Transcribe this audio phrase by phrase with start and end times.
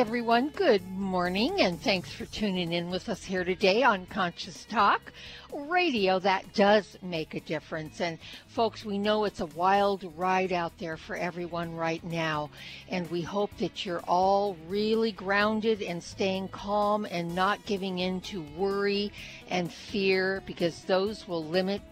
[0.00, 5.12] Everyone, good morning, and thanks for tuning in with us here today on Conscious Talk,
[5.52, 8.00] radio that does make a difference.
[8.00, 8.18] And
[8.48, 12.50] folks, we know it's a wild ride out there for everyone right now,
[12.88, 18.20] and we hope that you're all really grounded and staying calm and not giving in
[18.22, 19.12] to worry
[19.48, 21.82] and fear because those will limit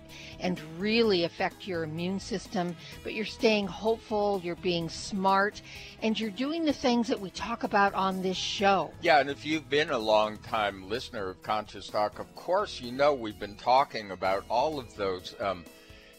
[0.40, 2.74] and really affect your immune system.
[3.02, 5.60] But you're staying hopeful, you're being smart,
[6.02, 8.92] and you're doing the things that we talk about on this show.
[9.02, 12.92] Yeah, and if you've been a long time listener of Conscious Talk, of course, you
[12.92, 15.34] know we've been talking about all of those.
[15.40, 15.64] Um,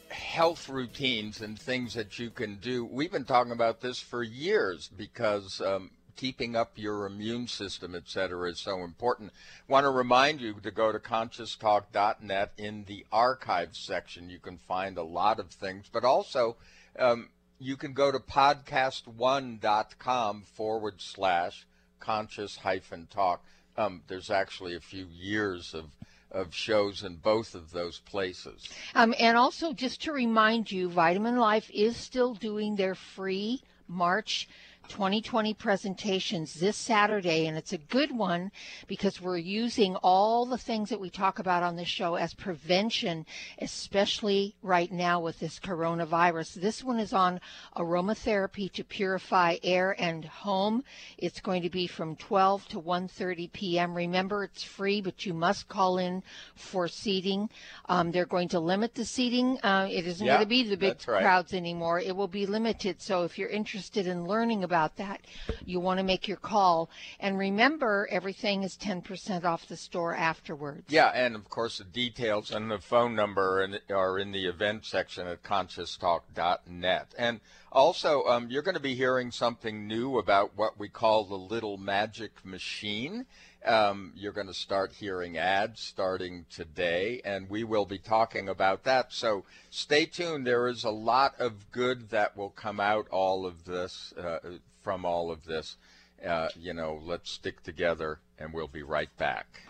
[0.09, 2.83] health routines and things that you can do.
[2.83, 8.07] We've been talking about this for years because um, keeping up your immune system, et
[8.07, 9.31] cetera, is so important.
[9.69, 14.29] Want to remind you to go to conscioustalk.net in the archives section.
[14.29, 16.57] You can find a lot of things, but also
[16.97, 21.65] um, you can go to podcast1.com forward slash
[21.99, 23.43] conscious hyphen talk.
[23.77, 25.95] Um, there's actually a few years of
[26.31, 28.69] of shows in both of those places.
[28.95, 34.47] Um, and also, just to remind you, Vitamin Life is still doing their free March
[34.89, 38.51] 2020 presentations this Saturday, and it's a good one
[38.87, 43.25] because we're using all the things that we talk about on this show as prevention,
[43.59, 46.55] especially right now with this coronavirus.
[46.55, 47.39] This one is on
[47.77, 50.83] aromatherapy to purify air and home.
[51.17, 53.93] It's going to be from 12 to 1:30 p.m.
[53.95, 56.23] Remember, it's free, but you must call in
[56.55, 57.49] for seating.
[57.87, 59.59] Um, they're going to limit the seating.
[59.61, 61.21] Uh, it isn't Yeah, going to be the big right.
[61.21, 61.99] crowds anymore.
[61.99, 63.01] It will be limited.
[63.01, 65.21] So if you're interested in learning about that,
[65.65, 66.89] you want to make your call.
[67.19, 70.85] And remember, everything is 10% off the store afterwards.
[70.89, 75.27] Yeah, and of course the details and the phone number are in the event section
[75.27, 77.15] at conscioustalk.net.
[77.17, 77.39] And
[77.71, 81.77] also, um, you're going to be hearing something new about what we call the little
[81.77, 83.25] magic machine.
[83.65, 88.85] Um, you're going to start hearing ads starting today, and we will be talking about
[88.85, 89.11] that.
[89.11, 90.47] So stay tuned.
[90.47, 94.39] There is a lot of good that will come out all of this uh,
[94.81, 95.77] from all of this.
[96.25, 99.61] Uh, you know, let's stick together, and we'll be right back.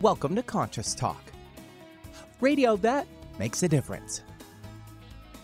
[0.00, 1.22] Welcome to Conscious Talk,
[2.40, 3.06] radio that
[3.38, 4.22] makes a difference.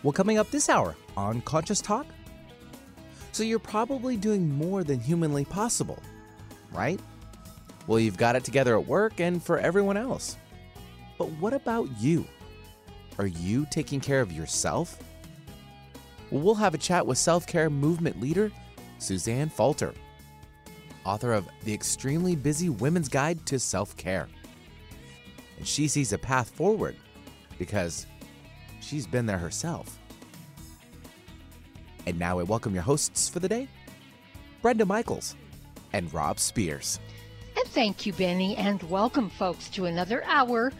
[0.03, 2.07] Well, coming up this hour on Conscious Talk.
[3.33, 6.03] So, you're probably doing more than humanly possible,
[6.73, 6.99] right?
[7.87, 10.37] Well, you've got it together at work and for everyone else.
[11.17, 12.27] But what about you?
[13.19, 14.99] Are you taking care of yourself?
[16.31, 18.53] Well, have a chat with self care movement leader
[18.99, 19.93] Suzanne Falter,
[21.05, 24.29] author of The Extremely Busy Women's Guide to Self Care.
[25.59, 26.97] And she sees a path forward
[27.59, 28.07] because
[28.81, 29.99] she's been there herself.
[32.07, 33.69] And now I welcome your hosts for the day
[34.63, 35.35] Brenda Michaels
[35.93, 37.01] and Rob Spears.
[37.57, 40.73] And thank you, Benny, and welcome, folks, to another hour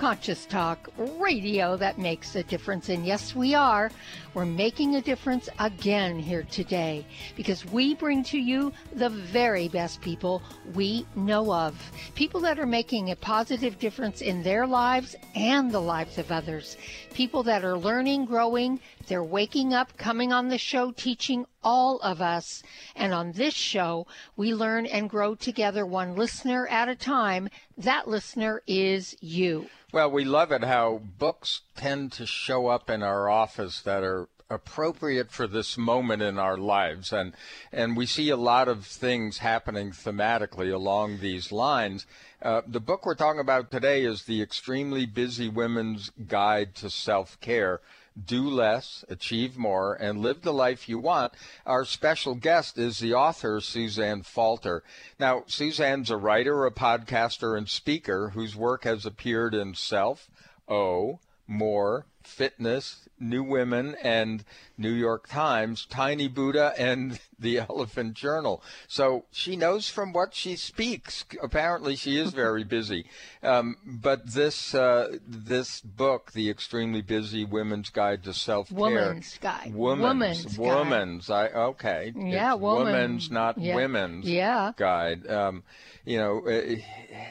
[0.00, 2.88] Conscious Talk radio that makes a difference.
[2.88, 3.90] And yes, we are.
[4.32, 7.04] We're making a difference again here today
[7.36, 11.78] because we bring to you the very best people we know of.
[12.14, 16.78] People that are making a positive difference in their lives and the lives of others.
[17.12, 22.20] People that are learning, growing, they're waking up, coming on the show, teaching all of
[22.20, 22.62] us.
[22.94, 24.06] And on this show,
[24.36, 27.48] we learn and grow together one listener at a time.
[27.76, 29.66] That listener is you.
[29.92, 34.28] Well, we love it how books tend to show up in our office that are
[34.50, 37.32] appropriate for this moment in our lives and
[37.72, 42.04] and we see a lot of things happening thematically along these lines
[42.42, 47.80] uh, the book we're talking about today is the extremely busy women's guide to self-care
[48.26, 51.32] do less, achieve more, and live the life you want.
[51.66, 54.82] Our special guest is the author, Suzanne Falter.
[55.18, 60.30] Now, Suzanne's a writer, a podcaster, and speaker whose work has appeared in Self,
[60.68, 64.44] O, More, Fitness, New Women and
[64.78, 68.62] New York Times, Tiny Buddha and the Elephant Journal.
[68.88, 71.24] So she knows from what she speaks.
[71.42, 73.04] Apparently, she is very busy.
[73.42, 79.38] Um, but this uh, this book, The Extremely Busy Women's Guide to Self Care, Woman's
[79.38, 81.30] Guide, Woman's, Woman's, woman's.
[81.30, 82.12] I okay.
[82.16, 82.92] Yeah, woman.
[82.92, 83.74] woman's, not Yeah.
[83.76, 84.72] women's Yeah.
[84.76, 85.28] guide.
[85.30, 85.62] Um,
[86.04, 86.42] you know,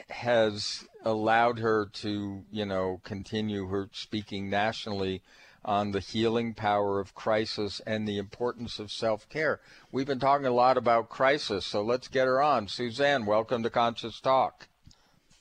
[0.08, 5.22] has allowed her to, you know, continue her speaking nationally
[5.64, 9.60] on the healing power of crisis and the importance of self-care.
[9.92, 12.68] We've been talking a lot about crisis, so let's get her on.
[12.68, 14.68] Suzanne, welcome to Conscious Talk.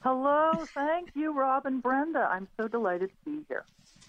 [0.01, 2.27] Hello, thank you, Rob and Brenda.
[2.31, 3.66] I'm so delighted to be here.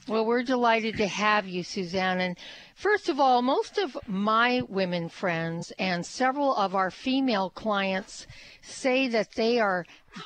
[0.09, 2.21] Well, we're delighted to have you, Suzanne.
[2.21, 2.39] And
[2.75, 8.27] first of all, most of my women friends and several of our female clients
[8.63, 9.85] say that they are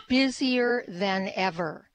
[0.09, 1.89] busier than ever.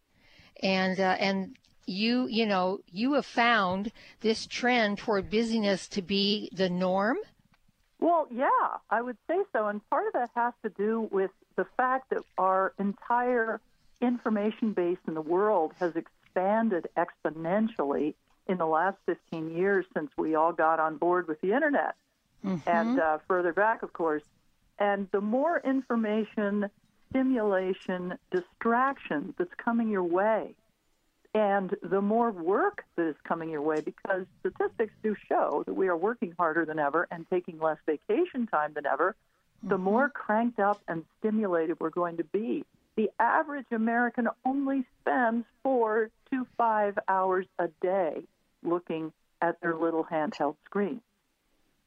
[0.61, 1.55] And, uh, and
[1.89, 3.91] you, you know, you have found
[4.21, 7.17] this trend toward busyness to be the norm.
[7.99, 9.67] Well, yeah, I would say so.
[9.67, 13.59] And part of that has to do with the fact that our entire
[14.01, 18.13] information base in the world has expanded exponentially
[18.47, 21.95] in the last 15 years since we all got on board with the internet.
[22.65, 24.23] And uh, further back, of course.
[24.79, 26.69] And the more information,
[27.09, 30.55] stimulation, distraction that's coming your way,
[31.33, 35.87] and the more work that is coming your way, because statistics do show that we
[35.87, 39.15] are working harder than ever and taking less vacation time than ever,
[39.61, 39.83] the mm-hmm.
[39.83, 42.65] more cranked up and stimulated we're going to be.
[42.95, 48.23] The average American only spends four to five hours a day
[48.63, 51.01] looking at their little handheld screen.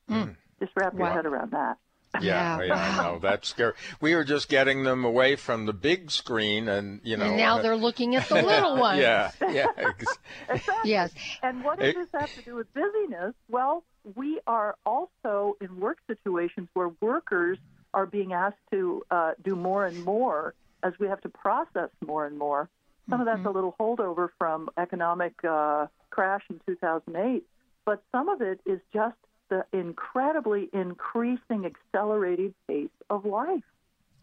[0.09, 0.31] Hmm.
[0.59, 1.13] Just wrap your Wow.
[1.13, 1.79] head around that.
[2.21, 3.13] Yeah, Yeah, yeah, wow.
[3.15, 3.73] no, that's scary.
[4.01, 7.59] We were just getting them away from the big screen, and you know, and now
[7.59, 8.99] uh, they're looking at the little one.
[8.99, 10.75] yeah, yeah, Exactly.
[10.85, 11.13] Yes.
[11.43, 13.35] And what does this have to do with busyness?
[13.49, 17.59] Well, we are also in work situations where workers
[17.95, 22.27] are being asked to uh, do more and more as we have to process more
[22.27, 22.69] and more.
[23.09, 27.43] Some of that's a little holdover from economic uh, crash in 2008,
[27.85, 29.17] but some of it is just
[29.49, 33.63] the incredibly increasing, accelerated pace of life.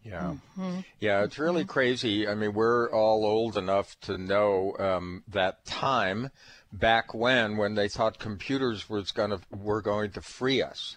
[0.02, 0.34] Yeah.
[0.98, 2.26] Yeah, it's really crazy.
[2.26, 6.30] I mean, we're all old enough to know um, that time
[6.72, 10.96] back when when they thought computers was going to were going to free us.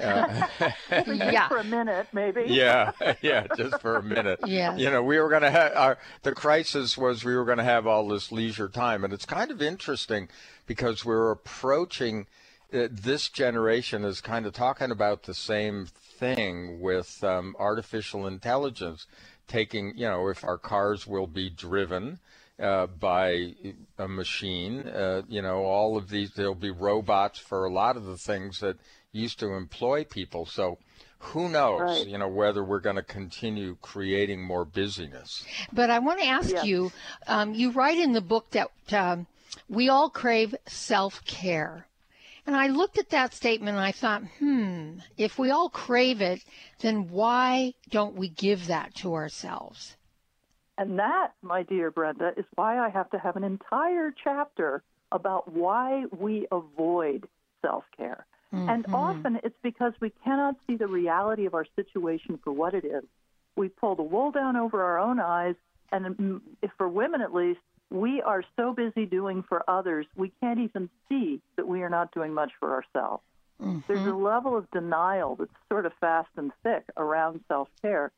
[0.00, 0.46] Uh,
[1.06, 1.48] Yeah.
[1.48, 2.44] For a minute, maybe.
[2.48, 4.40] yeah, yeah, just for a minute.
[4.46, 4.76] yeah.
[4.76, 7.64] You know, we were going to have our the crisis was we were going to
[7.64, 10.28] have all this leisure time, and it's kind of interesting
[10.66, 12.26] because we're approaching.
[12.72, 19.06] Uh, this generation is kind of talking about the same thing with um, artificial intelligence
[19.46, 19.92] taking.
[19.96, 22.18] You know, if our cars will be driven.
[22.60, 23.54] Uh, by
[23.98, 28.04] a machine, uh, you know, all of these, there'll be robots for a lot of
[28.04, 28.76] the things that
[29.10, 30.46] used to employ people.
[30.46, 30.78] So,
[31.18, 32.06] who knows, Right.
[32.06, 35.44] you know, whether we're going to continue creating more busyness.
[35.72, 36.62] But I want to ask Yeah.
[36.62, 36.92] you
[37.26, 39.26] um, you write in the book that um,
[39.68, 41.86] we all crave self care.
[42.46, 46.42] And I looked at that statement and I thought, hmm, if we all crave it,
[46.80, 49.96] then why don't we give that to ourselves?
[50.76, 55.52] And that, my dear Brenda, is why I have to have an entire chapter about
[55.52, 57.28] why we avoid
[57.60, 58.26] self care.
[58.54, 62.84] And often it's because we cannot see the reality of our situation for what it
[62.84, 63.04] is.
[63.56, 65.54] We pull the wool down over our own eyes,
[65.90, 67.60] and mm, if for women at least,
[67.92, 72.12] we are so busy doing for others, we can't even see that we are not
[72.12, 73.22] doing much for ourselves.
[73.60, 73.80] Mm-hmm.
[73.86, 78.10] There's a level of denial that's sort of fast and thick around self care.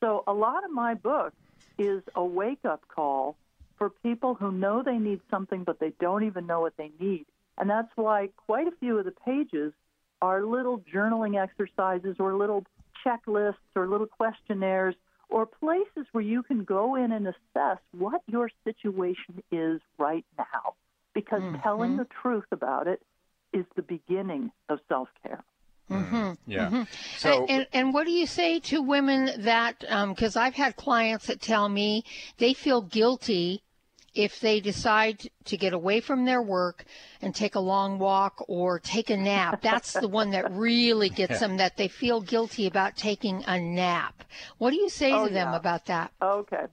[0.00, 1.32] So a lot of my book
[1.78, 3.36] is a wake up call
[3.78, 7.26] for people who know they need something but they don't even know what they need.
[7.56, 9.72] And that's why quite a few of the pages
[10.20, 12.64] are little journaling exercises or little
[13.06, 14.94] checklists or little questionnaires
[15.30, 20.74] or places where you can go in and assess what your situation is right now.
[21.14, 21.62] Because mm-hmm.
[21.62, 23.02] telling the truth about it
[23.52, 25.42] is the beginning of self care.
[25.90, 26.16] Mm-hmm.
[26.16, 26.50] Mm-hmm.
[26.50, 26.84] Yeah.
[27.16, 30.76] So, and, and, and what do you say to women that, um, because I've had
[30.76, 32.04] clients that tell me
[32.38, 33.62] they feel guilty
[34.14, 36.84] if they decide to get away from their work
[37.22, 39.60] and take a long walk or take a nap.
[39.62, 44.24] That's the one that really gets them, that they feel guilty about taking a nap.
[44.58, 46.12] What do you say Oh, to them about that?
[46.22, 46.66] Okay.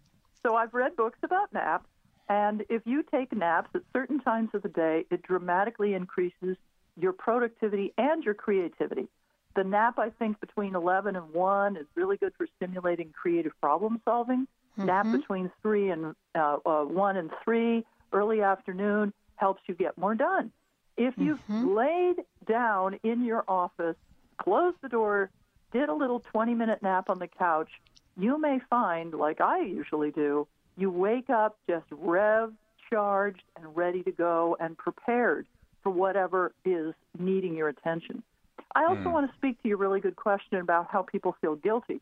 [0.45, 1.89] So I've read books about naps,
[2.29, 6.57] and if you take naps at certain times of the day, it dramatically increases
[6.99, 9.07] your productivity and your creativity.
[9.55, 14.01] The nap, I think, between 11 and 1 is really good for stimulating creative problem
[14.05, 14.47] solving.
[14.85, 20.15] Nap between 3 and uh, uh, 1 and 3, early afternoon, helps you get more
[20.15, 20.51] done.
[20.97, 21.75] If you've Mm-hmm.
[21.75, 22.15] laid
[22.47, 23.95] down in your office,
[24.37, 25.29] closed the door,
[25.71, 27.69] did a little 20 minute nap on the couch,
[28.17, 32.53] you may find, like I usually do, you wake up just rev
[32.89, 35.45] charged and ready to go and prepared
[35.83, 38.23] for whatever is needing your attention.
[38.73, 42.01] I also want to speak to your really good question about how people feel guilty.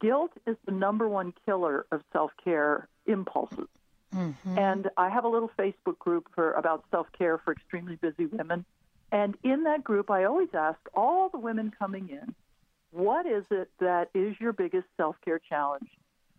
[0.00, 3.68] Guilt is the number one killer of self care impulses.
[4.14, 4.58] Mm-hmm.
[4.58, 8.64] And I have a little Facebook group for about self care for extremely busy women.
[9.10, 12.34] And in that group, I always ask all the women coming in,
[12.90, 15.88] what is it that is your biggest self care challenge?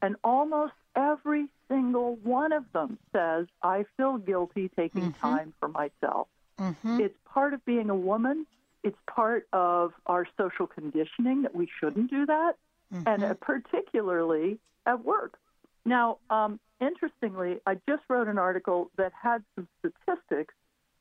[0.01, 5.27] And almost every single one of them says, I feel guilty taking mm-hmm.
[5.27, 6.27] time for myself.
[6.59, 7.01] Mm-hmm.
[7.01, 8.45] It's part of being a woman.
[8.83, 12.57] It's part of our social conditioning that we shouldn't do that,
[13.05, 15.37] and uh, particularly at work.
[15.85, 20.53] Now, um, interestingly, I just wrote an article that had some statistics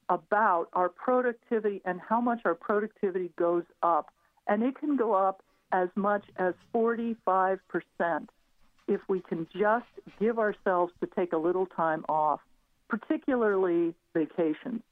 [0.08, 4.12] about our productivity and how much our productivity goes up.
[4.48, 7.18] And it can go up as much as 45%
[8.88, 9.86] if we can just
[10.20, 12.40] give ourselves to take a little time off,
[12.88, 14.82] particularly vacations.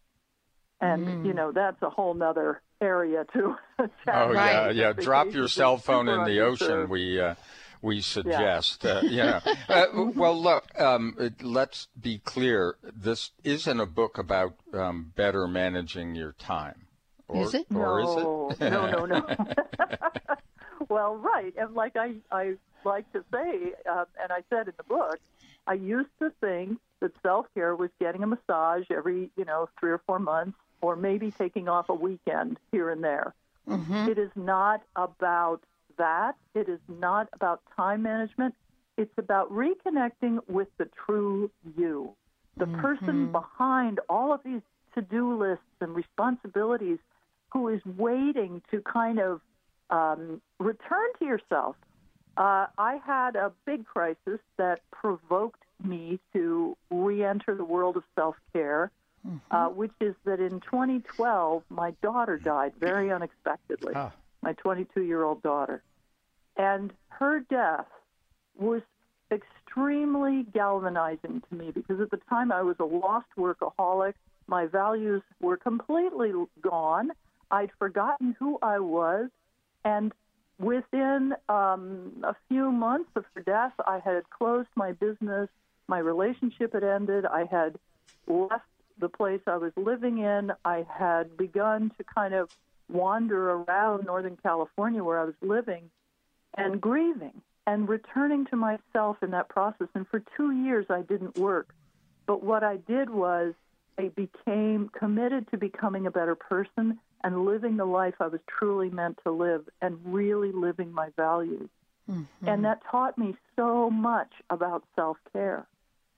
[0.81, 4.75] And, you know, that's a whole nother area to chat Oh about.
[4.75, 4.93] yeah, yeah.
[4.93, 6.89] Drop your cell phone in the ocean.
[6.89, 7.35] We uh,
[7.83, 8.85] we suggest.
[8.85, 9.41] Uh, you know.
[9.69, 10.67] Uh, well, look.
[10.81, 12.77] Um, let's be clear.
[12.83, 16.87] This isn't a book about um, better managing your time.
[17.29, 17.67] Or, Is it?
[17.75, 18.71] Or no, is it?
[18.71, 19.27] no, no, no.
[20.89, 24.83] well, right, and like I, I like to say, uh, and I said in the
[24.83, 25.19] book,
[25.67, 29.93] I used to think that self care was getting a massage every, you know, three
[29.93, 33.35] or four months, or maybe taking off a weekend here and there.
[34.09, 35.63] It is not about
[35.99, 36.37] that.
[36.55, 38.55] It is not about time management.
[38.97, 42.15] It's about reconnecting with the true you,
[42.57, 44.63] the person behind all of these
[44.95, 46.99] to do lists and responsibilities
[47.53, 49.41] who is waiting to kind of
[49.91, 51.77] um, return to yourself.
[52.37, 58.05] Uh, I had a big crisis that provoked me to re enter the world of
[58.15, 58.91] self care,
[59.51, 64.13] uh, which is that in 2012, my daughter died very unexpectedly, Ah.
[64.43, 65.83] my 22 year old daughter.
[66.57, 67.87] And her death
[68.59, 68.83] was
[69.31, 74.15] extremely galvanizing to me because at the time I was a lost workaholic.
[74.47, 77.13] My values were completely gone.
[77.51, 79.29] I'd forgotten who I was.
[79.85, 80.13] And
[80.59, 85.49] within um, a few months of her death, I had closed my business.
[85.87, 87.25] My relationship had ended.
[87.27, 87.77] I had
[88.27, 88.65] left
[89.01, 90.53] the place I was living in.
[90.65, 92.51] I had begun to kind of
[92.89, 95.91] wander around Northern California where I was living
[96.57, 99.89] and grieving and returning to myself in that process.
[99.95, 101.75] And for two years, I didn't work.
[102.27, 103.55] But what I did was
[103.99, 108.89] I became committed to becoming a better person and living the life I was truly
[108.89, 111.69] meant to live and really living my values.
[112.11, 112.49] Mm-hmm.
[112.49, 115.67] And that taught me so much about self care.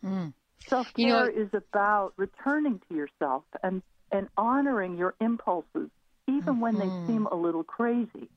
[0.05, 0.33] Mm.
[0.69, 5.91] Self care You know- is about returning to yourself and, and honoring your impulses,
[6.29, 8.29] even when they seem a little crazy.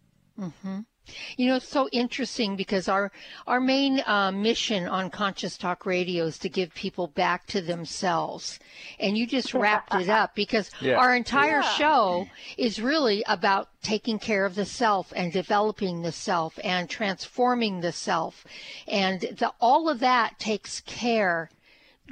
[1.38, 3.12] You know, it's so interesting because our
[3.46, 8.60] our main uh, mission on Conscious Talk Radio is to give people back to themselves,
[9.00, 10.96] and you just wrapped it up because Yeah.
[10.96, 11.74] our entire Yeah.
[11.76, 12.28] show
[12.58, 17.92] is really about taking care of the self and developing the self and transforming the
[17.94, 18.44] self,
[18.88, 21.50] and the, all of that takes care,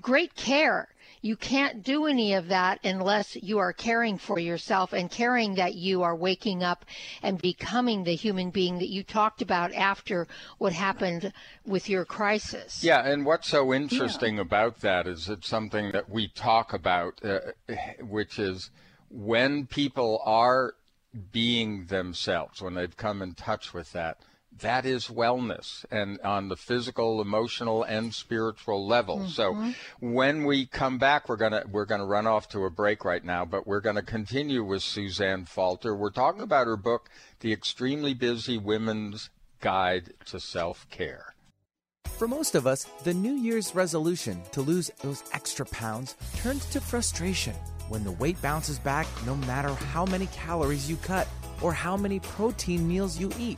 [0.01, 0.89] great care.
[1.21, 5.73] You can't do any of that unless you are caring for yourself and caring that
[5.73, 6.83] you are waking up
[7.21, 11.31] and becoming the human being that you talked about after what happened
[11.65, 12.83] with your crisis.
[12.83, 17.39] Yeah, and what's so interesting about that is it's something that we talk about, uh,
[18.01, 18.69] which is
[19.09, 20.75] when people are
[21.31, 24.17] being themselves, when they've come in touch with that,
[24.59, 29.19] that is wellness and on the physical, emotional, and spiritual level.
[29.19, 29.27] Mm-hmm.
[29.29, 33.23] So when we come back, we're gonna we're gonna run off to a break right
[33.23, 35.95] now, but we're gonna continue with Suzanne Falter.
[35.95, 39.29] We're talking about her book, The Extremely Busy Women's
[39.59, 41.33] Guide to Self Care.
[42.17, 46.79] For most of us, the New Year's resolution to lose those extra pounds turns to
[46.79, 47.55] frustration
[47.89, 51.27] when the weight bounces back no matter how many calories you cut
[51.61, 53.57] or how many protein meals you eat.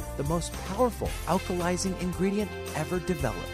[0.21, 3.49] the most powerful alkalizing ingredient ever developed.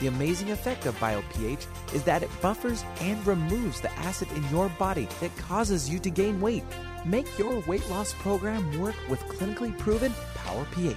[0.00, 4.68] The amazing effect of BioPH is that it buffers and removes the acid in your
[4.70, 6.62] body that causes you to gain weight.
[7.04, 10.96] Make your weight loss program work with clinically proven Power pH.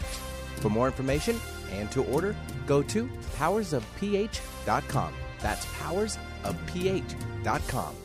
[0.57, 1.39] For more information
[1.71, 2.35] and to order,
[2.67, 5.13] go to powersofph.com.
[5.41, 8.04] That's powersofph.com.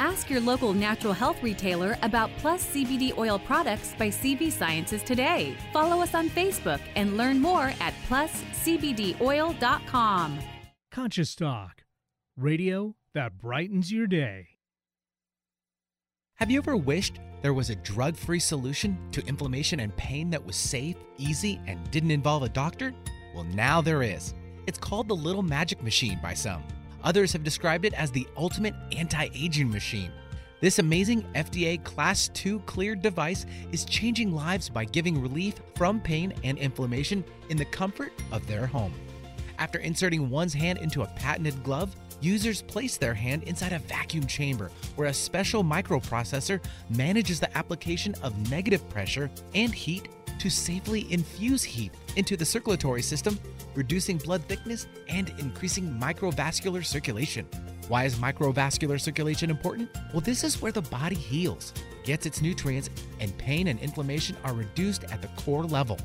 [0.00, 5.54] Ask your local natural health retailer about Plus CBD oil products by CV Sciences today.
[5.74, 10.38] Follow us on Facebook and learn more at pluscbdoil.com.
[10.90, 11.84] Conscious Talk,
[12.34, 14.46] radio that brightens your day.
[16.36, 20.46] Have you ever wished there was a drug free solution to inflammation and pain that
[20.46, 22.94] was safe, easy, and didn't involve a doctor?
[23.34, 24.32] Well, now there is.
[24.66, 26.62] It's called the Little Magic Machine by some.
[27.02, 30.12] Others have described it as the ultimate anti aging machine.
[30.60, 36.34] This amazing FDA Class 2 cleared device is changing lives by giving relief from pain
[36.44, 38.92] and inflammation in the comfort of their home.
[39.58, 44.26] After inserting one's hand into a patented glove, users place their hand inside a vacuum
[44.26, 51.10] chamber where a special microprocessor manages the application of negative pressure and heat to safely
[51.10, 53.38] infuse heat into the circulatory system,
[53.74, 57.46] reducing blood thickness and increasing microvascular circulation.
[57.88, 59.90] Why is microvascular circulation important?
[60.12, 61.72] Well, this is where the body heals,
[62.04, 65.98] gets its nutrients, and pain and inflammation are reduced at the core level.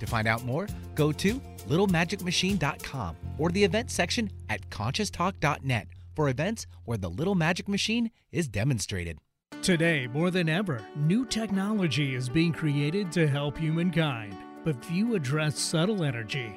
[0.00, 6.66] To find out more, go to littlemagicmachine.com or the event section at conscioustalk.net for events
[6.84, 9.18] where the Little Magic Machine is demonstrated.
[9.62, 14.36] Today, more than ever, new technology is being created to help humankind.
[14.64, 16.56] But few address subtle energy,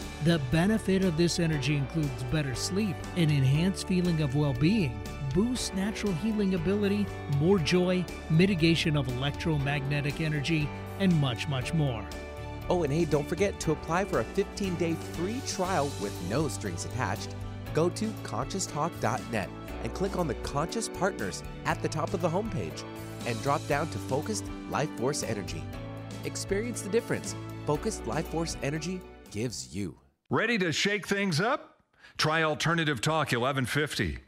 [0.23, 5.01] The benefit of this energy includes better sleep, an enhanced feeling of well being,
[5.33, 7.07] boosts natural healing ability,
[7.39, 12.05] more joy, mitigation of electromagnetic energy, and much, much more.
[12.69, 16.47] Oh, and hey, don't forget to apply for a 15 day free trial with no
[16.47, 17.35] strings attached.
[17.73, 19.49] Go to conscioustalk.net
[19.83, 22.83] and click on the Conscious Partners at the top of the homepage
[23.25, 25.63] and drop down to Focused Life Force Energy.
[26.25, 30.00] Experience the difference Focused Life Force Energy gives you.
[30.31, 31.81] Ready to shake things up?
[32.15, 34.19] Try Alternative Talk 1150.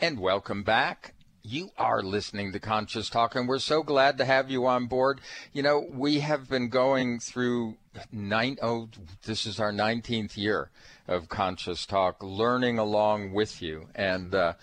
[0.00, 1.12] And welcome back.
[1.42, 5.20] You are listening to Conscious Talk, and we're so glad to have you on board.
[5.52, 7.76] You know, we have been going through
[8.10, 8.88] nine, oh,
[9.26, 10.70] this is our 19th year
[11.06, 13.88] of Conscious Talk, learning along with you.
[13.94, 14.54] And uh,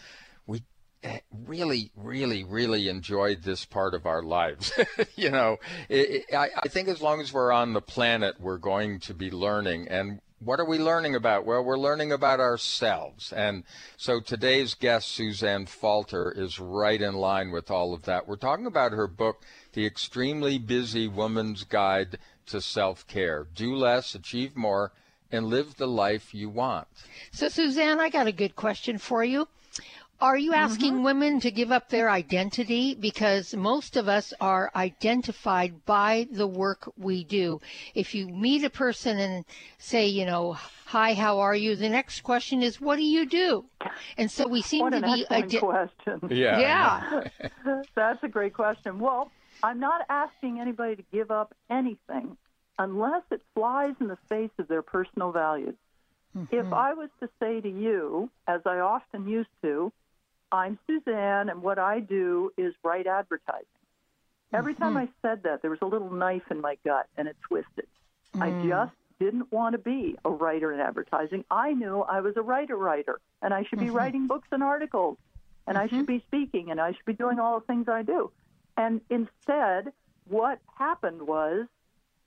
[0.48, 0.64] we
[1.46, 4.74] really, really, really enjoyed this part of our lives.
[5.16, 5.58] you know,
[5.90, 9.14] it, it, I, I think as long as we're on the planet, we're going to
[9.14, 9.90] be learning.
[9.90, 11.46] And what are we learning about?
[11.46, 13.32] Well, we're learning about ourselves.
[13.32, 13.64] And
[13.98, 18.28] so today's guest, Suzanne Falter, is right in line with all of that.
[18.28, 19.44] We're talking about her book,
[19.74, 22.18] The Extremely Busy Woman's Guide
[22.48, 24.92] to Self Care Do Less, Achieve More,
[25.32, 26.88] and Live the Life You Want.
[27.32, 29.48] So, Suzanne, I got a good question for you.
[30.22, 31.04] Are you asking mm-hmm.
[31.04, 32.96] women to give up their identity?
[32.96, 37.60] Because most of us are identified by the work we do.
[37.94, 39.46] If you meet a person and
[39.78, 40.54] say, you know,
[40.86, 41.76] hi, how are you?
[41.76, 43.66] The next question is, what do you do?
[44.18, 46.20] And so we seem what to be a adi- question.
[46.30, 46.60] Yeah.
[46.60, 47.52] Yeah.
[47.96, 49.00] That's a great question.
[49.00, 49.32] Well,
[49.64, 52.38] I'm not asking anybody to give up anything
[52.80, 55.76] unless it flies in the face of their personal values.
[56.38, 56.56] Mm-hmm.
[56.56, 59.92] If I was to say to you, as I often used to,
[60.52, 63.66] I'm Suzanne, and what I do is write advertising.
[64.54, 64.84] Every Mm-hmm.
[64.84, 67.88] time I said that, there was a little knife in my gut and it twisted.
[68.40, 68.70] I Mm.
[68.70, 71.44] just didn't want to be a writer in advertising.
[71.50, 73.96] I knew I was a writer writer and I should be Mm-hmm.
[73.96, 75.18] writing books and articles
[75.68, 78.32] and I should be speaking and I should be doing all the things I do.
[78.78, 79.92] And instead,
[80.28, 81.66] what happened was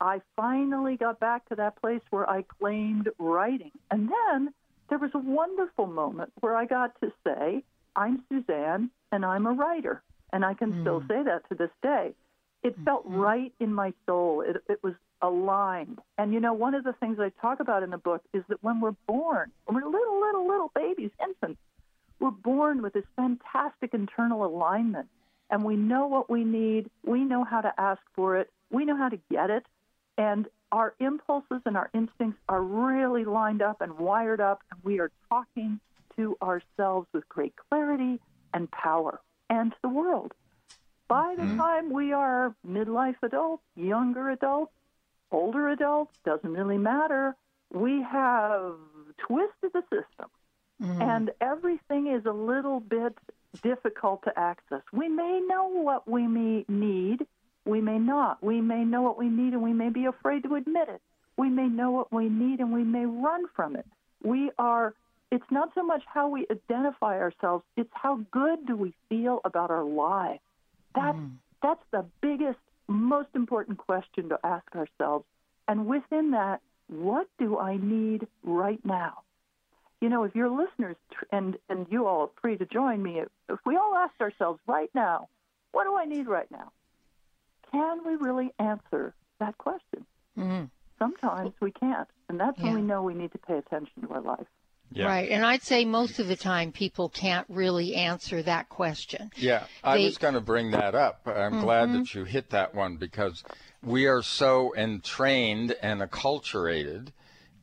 [0.00, 3.72] I finally got back to that place where I claimed writing.
[3.90, 4.54] And then
[4.88, 7.64] there was a wonderful moment where I got to say,
[7.98, 10.02] I'm Suzanne and I'm a writer.
[10.32, 11.08] And I can still hmm.
[11.08, 12.14] say that to this day.
[12.62, 12.84] It mm-hmm.
[12.84, 14.42] felt right in my soul.
[14.46, 15.98] It, it was aligned.
[16.16, 18.62] And you know, one of the things I talk about in the book is that
[18.62, 21.60] when we're born, when we're little, little, little babies, infants,
[22.20, 25.08] we're born with this fantastic internal alignment.
[25.50, 26.90] And we know what we need.
[27.04, 28.50] We know how to ask for it.
[28.70, 29.64] We know how to get it.
[30.18, 34.60] And our impulses and our instincts are really lined up and wired up.
[34.70, 35.80] And we are talking
[36.18, 38.20] to ourselves with great clarity
[38.52, 40.34] and power and to the world.
[41.08, 41.58] By the mm-hmm.
[41.58, 44.72] time we are midlife adults, younger adults,
[45.32, 47.34] older adults, doesn't really matter,
[47.72, 48.74] we have
[49.16, 50.28] twisted the system.
[50.82, 51.02] Mm-hmm.
[51.02, 53.16] And everything is a little bit
[53.62, 54.82] difficult to access.
[54.92, 57.26] We may know what we may need,
[57.64, 58.42] we may not.
[58.42, 61.02] We may know what we need and we may be afraid to admit it.
[61.36, 63.86] We may know what we need and we may run from it.
[64.22, 64.94] We are,
[65.30, 69.70] it's not so much how we identify ourselves, it's how good do we feel about
[69.70, 70.40] our lives.
[70.94, 71.32] That's, mm.
[71.62, 75.26] that's the biggest, most important question to ask ourselves.
[75.66, 79.22] And within that, what do I need right now?
[80.00, 80.96] You know, if your listeners
[81.32, 84.88] and and you all are free to join me, if, we all asked ourselves right
[84.94, 85.28] now,
[85.72, 86.72] what do I need right now?
[87.72, 90.06] Can we really answer that question?
[90.38, 90.64] Mm-hmm.
[90.98, 94.20] Sometimes we can't, and that's when we know we need to pay attention to our
[94.20, 94.46] life.
[94.92, 95.06] Yeah.
[95.06, 95.28] Right.
[95.30, 99.30] And I'd say most of the time people can't really answer that question.
[99.36, 101.20] Yeah, I They- was going to bring that up.
[101.26, 103.44] I'm glad that you hit that one because
[103.82, 107.08] we are so entrained and acculturated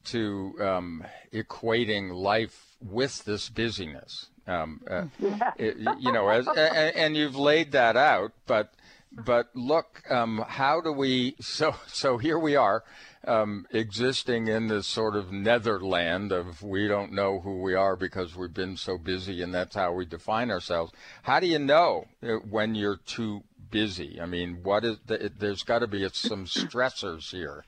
[0.06, 4.28] to um, equating life with this busyness.
[4.48, 5.06] Um, uh,
[5.58, 8.72] it- you know, as, and, and you've laid that out, but
[9.12, 11.36] but look, um, how do we?
[11.40, 12.84] So so here we are,
[13.28, 18.36] um, existing in this sort of netherland of we don't know who we are because
[18.36, 20.92] we've been so busy, and that's how we define ourselves.
[21.24, 24.20] How do you know uh, when you're too busy?
[24.22, 24.98] I mean, what is?
[25.06, 27.66] The, there's got to be some stressors here.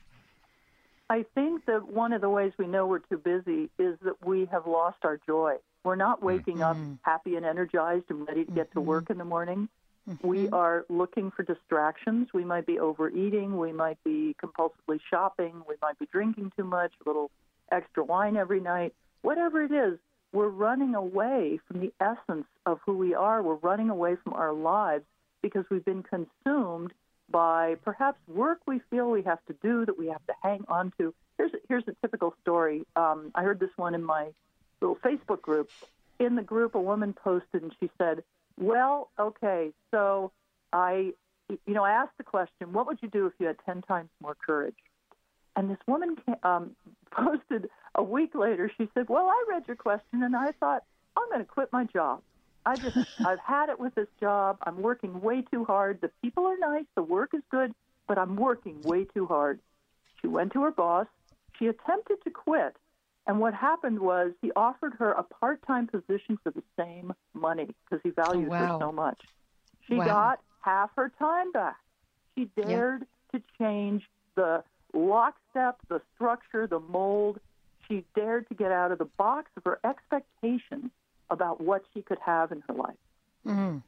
[1.10, 4.46] I think that one of the ways we know we're too busy is that we
[4.52, 5.54] have lost our joy.
[5.82, 9.24] We're not waking up happy and energized and ready to get to work in the
[9.24, 9.68] morning.
[10.22, 12.28] We are looking for distractions.
[12.32, 13.58] We might be overeating.
[13.58, 15.62] We might be compulsively shopping.
[15.68, 17.30] We might be drinking too much, a little
[17.70, 18.94] extra wine every night.
[19.22, 19.98] Whatever it is,
[20.32, 23.42] we're running away from the essence of who we are.
[23.42, 25.04] We're running away from our lives
[25.42, 26.92] because we've been consumed
[27.30, 30.92] by perhaps work we feel we have to do that we have to hang on
[30.98, 31.14] to.
[31.36, 32.86] Here's a, here's a typical story.
[32.96, 34.28] Um, I heard this one in my
[34.80, 35.70] little Facebook group.
[36.18, 38.22] In the group, a woman posted and she said,
[38.58, 40.32] "Well, okay, so
[40.72, 41.12] I,
[41.48, 44.10] you know, I asked the question, what would you do if you had ten times
[44.20, 44.76] more courage?"
[45.56, 46.76] And this woman ca- um,
[47.10, 48.70] posted a week later.
[48.76, 50.84] She said, "Well, I read your question and I thought
[51.16, 52.22] I'm going to quit my job.
[52.66, 54.58] I just I've had it with this job.
[54.62, 56.00] I'm working way too hard.
[56.00, 57.72] The people are nice, the work is good,
[58.06, 59.60] but I'm working way too hard."
[60.20, 61.06] She went to her boss.
[61.58, 62.76] She attempted to quit,
[63.28, 68.00] and what happened was he offered her a part-time position for the same money because
[68.02, 68.56] he oh, valued wow.
[68.56, 69.20] her so much.
[69.86, 70.06] She Wow.
[70.06, 71.76] got half her time back.
[72.34, 74.64] She dared to change the
[74.94, 77.38] lockstep, the structure, the mold.
[77.86, 80.90] She dared to get out of the box of her expectations
[81.28, 82.96] about what she could have in her life.
[83.46, 83.82] Mm.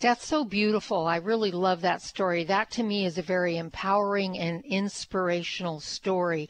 [0.00, 1.06] That's so beautiful.
[1.06, 2.44] I really love that story.
[2.44, 6.48] That to me is a very empowering and inspirational story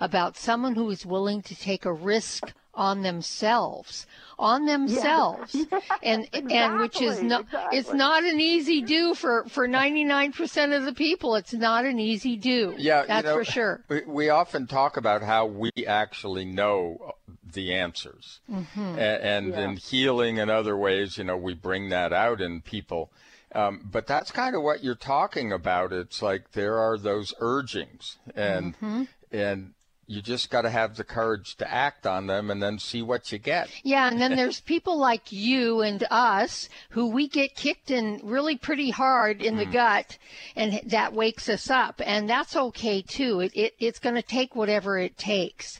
[0.00, 4.06] about someone who is willing to take a risk on themselves,
[4.38, 5.56] on themselves,
[6.02, 10.84] and and which is exactly, not it's not an easy do for for 99% of
[10.84, 11.34] the people.
[11.34, 12.74] It's not an easy do.
[12.78, 13.84] Yeah, that's you know, for sure.
[13.88, 17.14] We, we often talk about how we actually know
[17.52, 18.98] the answers, Mm-hmm.
[18.98, 23.10] A- and, in healing and other ways, you know, we bring that out in people.
[23.54, 25.92] Um, but that's kind of what you're talking about.
[25.92, 29.04] It's like there are those urgings, and Mm-hmm.
[29.32, 29.72] and
[30.10, 33.30] you just got to have the courage to act on them, and then see what
[33.30, 33.68] you get.
[33.82, 38.56] Yeah, and then there's people like you and us who we get kicked in really
[38.56, 40.16] pretty hard in the gut,
[40.56, 43.40] and that wakes us up, and that's okay too.
[43.40, 45.78] It, it it's going to take whatever it takes.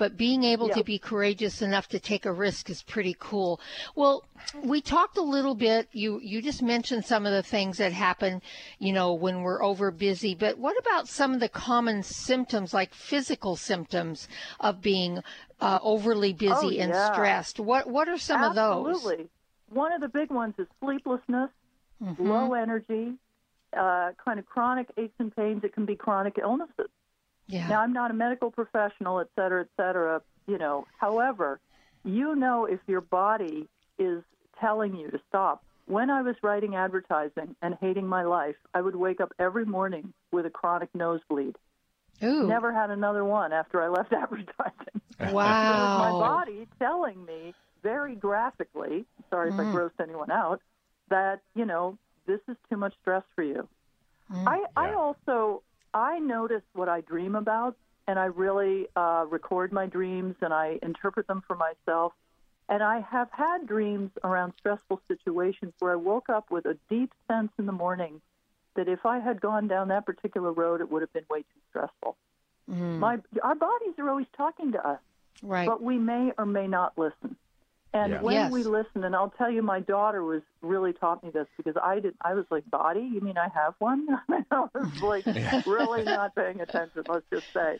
[0.00, 0.76] But being able Yeah.
[0.76, 3.60] to be courageous enough to take a risk is pretty cool.
[3.94, 4.24] Well,
[4.64, 5.90] we talked a little bit.
[5.92, 8.40] You you just mentioned some of the things that happen,
[8.78, 10.34] you know, when we're over busy.
[10.34, 14.26] But what about some of the common symptoms, like physical symptoms
[14.58, 15.22] of being
[15.60, 17.12] uh, overly busy Oh, and yeah.
[17.12, 17.60] stressed?
[17.60, 18.96] What what are some of those?
[18.96, 19.28] Absolutely.
[19.68, 21.50] One of the big ones is sleeplessness,
[22.02, 22.26] Mm-hmm.
[22.26, 23.18] low energy,
[23.76, 25.62] uh, kind of chronic aches and pains.
[25.62, 26.88] It can be chronic illnesses.
[27.50, 27.68] Yeah.
[27.68, 30.22] Now, I'm not a medical professional, et cetera, et cetera.
[30.46, 31.60] You know, however,
[32.04, 34.22] you know if your body is
[34.60, 35.64] telling you to stop.
[35.86, 40.12] When I was writing advertising and hating my life, I would wake up every morning
[40.30, 41.56] with a chronic nosebleed.
[42.22, 42.46] Ooh.
[42.46, 45.00] Never had another one after I left advertising.
[45.32, 45.98] Wow.
[45.98, 49.74] my body telling me very graphically, sorry if I mm.
[49.74, 50.62] grossed anyone out,
[51.10, 53.68] that, you know, this is too much stress for you.
[54.32, 54.48] Mm.
[54.48, 57.76] I, I also, I notice what I dream about,
[58.06, 62.12] and I really uh, record my dreams and I interpret them for myself.
[62.68, 67.12] And I have had dreams around stressful situations where I woke up with a deep
[67.28, 68.20] sense in the morning
[68.76, 71.60] that if I had gone down that particular road, it would have been way too
[71.70, 72.16] stressful.
[73.00, 75.00] My, our bodies are always talking to us
[75.42, 75.66] Right.
[75.66, 77.36] but we may or may not listen.
[77.92, 78.22] And Yeah.
[78.22, 78.52] when Yes.
[78.52, 81.98] we listen, and I'll tell you, my daughter was really taught me this because I
[81.98, 82.14] did.
[82.20, 83.00] I was like, "Body?
[83.00, 84.06] You mean I have one?"
[84.50, 85.26] I was like,
[85.66, 87.02] really not paying attention.
[87.08, 87.78] Let's just say,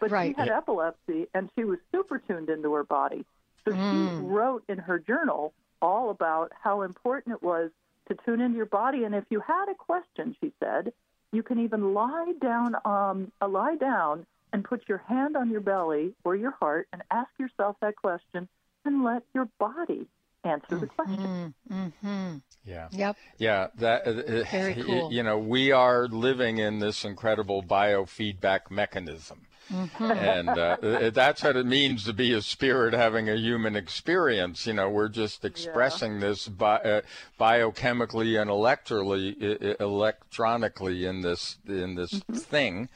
[0.00, 0.34] but Right.
[0.34, 3.24] she had epilepsy, and she was super tuned into her body.
[3.64, 7.70] So she wrote in her journal all about how important it was
[8.08, 9.04] to tune into your body.
[9.04, 10.92] And if you had a question, she said,
[11.32, 15.60] you can even lie down, um, uh, lie down and put your hand on your
[15.60, 18.48] belly or your heart and ask yourself that question
[18.84, 20.06] and let your body
[20.44, 21.54] answer the question.
[21.70, 22.36] mm-hmm.
[22.64, 22.88] Yeah.
[22.92, 23.16] Yep.
[23.38, 25.12] Yeah, that uh, Very cool.
[25.12, 30.10] You know, we are living in this incredible biofeedback mechanism, Mm-hmm.
[30.10, 34.66] and uh, uh, that's what it means to be a spirit having a human experience.
[34.66, 37.00] You know, we're just expressing this bi- uh,
[37.40, 42.38] biochemically and electrically, uh, electronically in this in this Mm-hmm.
[42.38, 42.88] thing.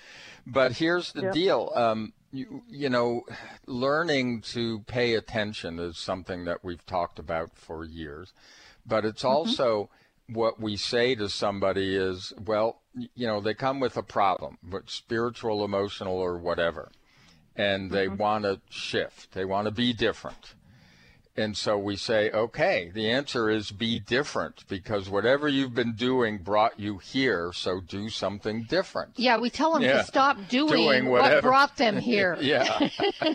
[0.47, 1.33] But here's the Yep.
[1.33, 1.73] deal.
[1.75, 3.23] Um, you, you know,
[3.67, 8.33] learning to pay attention is something that we've talked about for years
[8.87, 9.35] but it's mm-hmm.
[9.35, 9.91] also
[10.29, 12.81] what we say to somebody is, well,
[13.15, 16.91] you know, they come with a problem, but spiritual, emotional, or whatever,
[17.55, 18.17] and they mm-hmm.
[18.17, 19.33] want to shift.
[19.33, 20.55] They want to be different.
[21.39, 26.39] And so we say, okay, the answer is be different because whatever you've been doing
[26.39, 29.13] brought you here, so do something different.
[29.17, 29.99] Yeah, we tell them Yeah.
[29.99, 32.37] to stop doing, Doing what brought them here.
[32.41, 32.89] Yeah.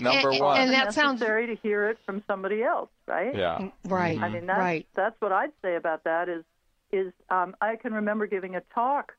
[0.00, 0.60] Number And- one.
[0.60, 3.34] and that sounds- necessary to hear it from somebody else, right?
[3.34, 3.68] yeah.
[3.86, 4.18] Right.
[4.20, 4.86] I mean, that's, right.
[4.94, 6.44] that's what I'd say about that is,
[6.92, 9.14] is um, I can remember giving a talk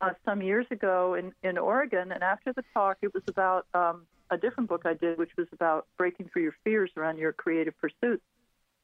[0.00, 4.06] uh, some years ago in, in Oregon, and after the talk, it was about um,
[4.30, 7.74] a different book I did, which was about breaking through your fears around your creative
[7.78, 8.22] pursuits.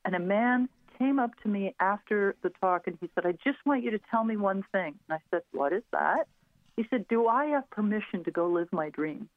[0.04, 3.58] And a man came up to me after the talk, and he said, I just
[3.64, 4.94] want you to tell me one thing.
[5.08, 6.26] And I said, What is that?
[6.76, 9.28] He said, Do I have permission to go live my dream?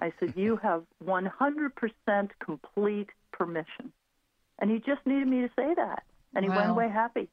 [0.00, 3.92] I said, You have 100% complete permission.
[4.58, 6.02] And he just needed me to say that.
[6.34, 7.28] And he went away happy.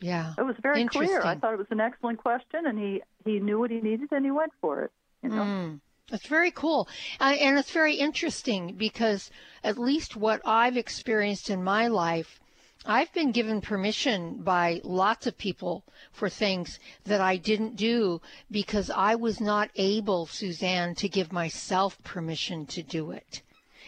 [0.00, 0.34] Yeah.
[0.36, 1.22] It was very clear.
[1.22, 4.24] I thought it was an excellent question, and he, he knew what he needed and
[4.24, 4.92] he went for it.
[5.22, 5.42] You know?
[5.42, 5.80] Mm.
[6.12, 6.86] It's very cool.
[7.18, 9.30] Uh, and it's very interesting because,
[9.62, 12.40] at least what I've experienced in my life,
[12.84, 18.90] I've been given permission by lots of people for things that I didn't do because
[18.90, 23.40] I was not able, Suzanne, to give myself permission to do it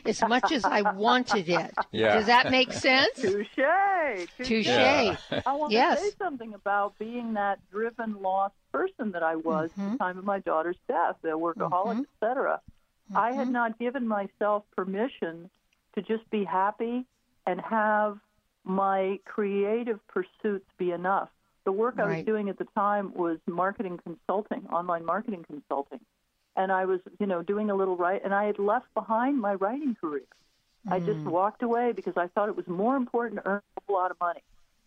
[0.09, 1.73] as much as I wanted it.
[1.93, 2.15] Yeah.
[2.17, 3.15] Does that make sense?
[3.21, 3.49] Touche.
[4.43, 4.67] Touche.
[4.67, 5.17] Yeah.
[5.47, 6.01] I want Yes.
[6.01, 9.81] to say something about being that driven, lost person that I was Mm-hmm.
[9.87, 12.61] at the time of my daughter's death, a workaholic, et cetera.
[13.15, 13.39] I Mm-hmm.
[13.39, 15.49] had not given myself permission
[15.95, 17.05] to just be happy
[17.47, 18.19] and have
[18.65, 21.29] my creative pursuits be enough.
[21.65, 26.01] The work I was doing at the time was marketing consulting, online marketing consulting.
[26.57, 29.55] And I was, you know, doing a little right, and I had left behind my
[29.55, 30.23] writing career.
[30.89, 31.31] I just Mm.
[31.33, 34.19] walked away because I thought it was more important to earn a whole lot of
[34.21, 34.43] money.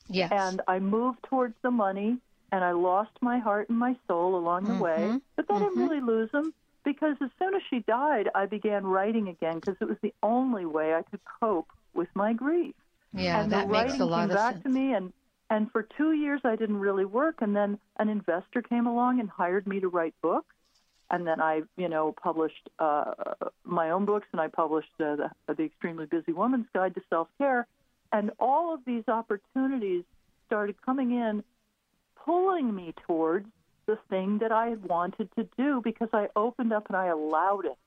[0.10, 0.32] Yes.
[0.32, 2.18] And I moved towards the money,
[2.52, 4.82] and I lost my heart and my soul along the Mm-hmm.
[4.84, 5.22] way.
[5.36, 6.54] But I didn't really lose them
[6.84, 10.66] because as soon as she died, I began writing again because it was the only
[10.66, 12.76] way I could cope with my grief.
[13.14, 14.64] yeah, and that the makes writing a lot came of back sense.
[14.64, 15.14] to me, and
[15.50, 19.30] and for two years I didn't really work, and then an investor came along and
[19.30, 20.56] hired me to write books.
[21.12, 23.13] And then I, you know, published uh,
[23.63, 27.28] my own books, and I published uh, the, the Extremely Busy Woman's Guide to Self
[27.38, 27.65] Care.
[28.12, 30.04] And all of these opportunities
[30.48, 31.43] started coming in,
[32.26, 33.48] pulling me towards
[33.86, 37.65] the thing that I had wanted to do because I opened up and I allowed
[37.65, 37.78] it.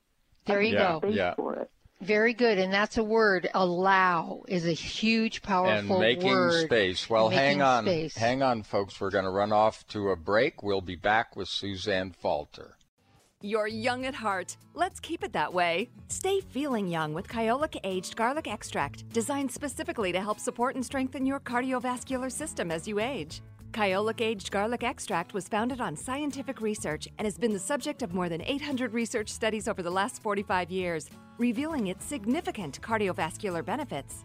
[0.47, 0.93] There you Yeah.
[0.95, 0.99] go.
[0.99, 1.35] Space Yeah.
[1.35, 1.71] for it.
[2.01, 2.59] Very good.
[2.59, 3.49] And that's a word.
[3.55, 6.65] Allow is a huge, powerful and making word.
[6.67, 7.09] space.
[7.09, 8.17] Well, Making hang on, space.
[8.17, 9.01] hang on, folks.
[9.01, 10.65] We're going to run off to a break.
[10.65, 12.77] We'll be back with Suzanne Falter.
[13.45, 14.57] You're young at heart.
[14.73, 15.89] Let's keep it that way.
[16.07, 21.27] Stay feeling young with Kyolic Aged Garlic Extract, designed specifically to help support and strengthen
[21.27, 23.43] your cardiovascular system as you age.
[23.73, 28.15] Kyolic Aged Garlic Extract was founded on scientific research and has been the subject of
[28.15, 34.25] more than 800 research studies over the last 45 years, revealing its significant cardiovascular benefits.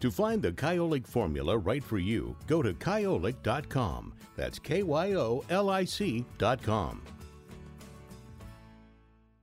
[0.00, 4.14] To find the Kyolic formula right for you, go to kyolic.com.
[4.36, 7.02] That's K Y O L I C.com.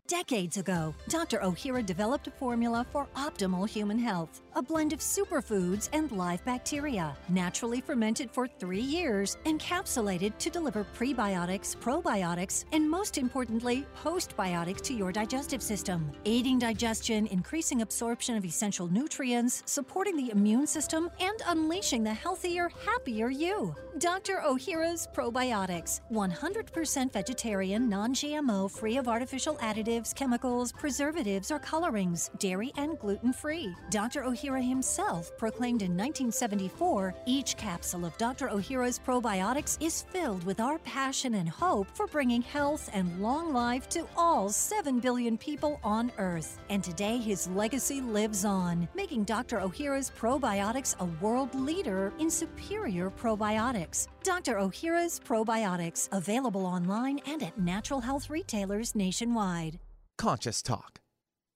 [0.08, 1.40] Decades ago, Dr.
[1.40, 4.42] Ohira developed a formula for optimal human health.
[4.58, 10.84] A blend of superfoods and live bacteria, naturally fermented for three years, encapsulated to deliver
[10.98, 18.44] prebiotics, probiotics, and most importantly, postbiotics to your digestive system, aiding digestion, increasing absorption of
[18.46, 23.76] essential nutrients, supporting the immune system, and unleashing the healthier, happier you.
[24.00, 24.42] Dr.
[24.44, 32.72] Ohira's Probiotics, 100% vegetarian, non GMO, free of artificial additives, chemicals, preservatives, or colorings, dairy
[32.78, 33.76] and gluten free.
[33.92, 34.24] Dr.
[34.48, 38.48] Ohira himself proclaimed in 1974 each capsule of Dr.
[38.48, 43.90] Ohira's probiotics is filled with our passion and hope for bringing health and long life
[43.90, 46.60] to all 7 billion people on Earth.
[46.70, 49.60] And today his legacy lives on, making Dr.
[49.60, 54.08] Ohira's probiotics a world leader in superior probiotics.
[54.24, 54.56] Dr.
[54.56, 59.80] Ohira's probiotics, available online and at natural health retailers nationwide.
[60.18, 61.00] Conscious Talk,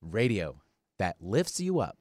[0.02, 0.62] radio
[1.00, 2.01] that lifts you up.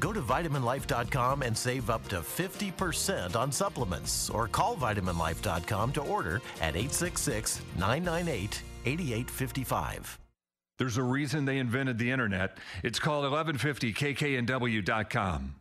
[0.00, 6.36] Go to vitaminlife.com and save up to 50% on supplements or call vitaminlife.com to order
[6.60, 10.18] at 866 998 8855.
[10.78, 12.58] There's a reason they invented the internet.
[12.82, 15.54] It's called 1150kknw.com.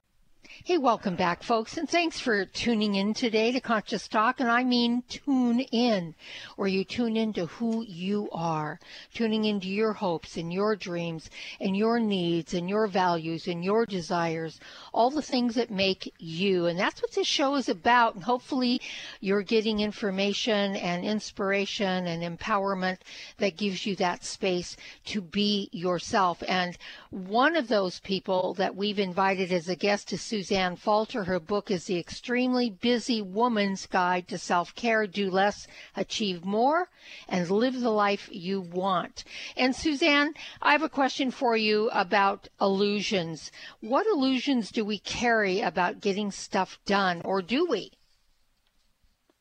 [0.64, 4.40] Hey, welcome back, folks, and thanks for tuning in today to Conscious Talk.
[4.40, 6.16] And I mean tune in,
[6.56, 8.80] where you tune into who you are,
[9.14, 11.30] tuning into your hopes and your dreams
[11.60, 14.60] and your needs and your values and your desires,
[14.92, 16.66] all the things that make you.
[16.66, 18.16] And that's what this show is about.
[18.16, 18.82] And hopefully,
[19.20, 23.00] you're getting information and inspiration and empowerment
[23.38, 24.78] that gives you that space
[25.08, 26.42] to be yourself.
[26.48, 26.76] And
[27.12, 30.45] one of those people that we've invited as a guest is Suzanne.
[30.46, 31.24] Suzanne Falter.
[31.24, 35.66] Her book is The Extremely Busy Woman's Guide to Self Care Do Less,
[35.96, 36.88] Achieve More,
[37.28, 39.24] and Live the Life You Want.
[39.58, 43.52] And Suzanne, I have a question for you about illusions.
[43.80, 47.94] What illusions do we carry about getting stuff done, or do we?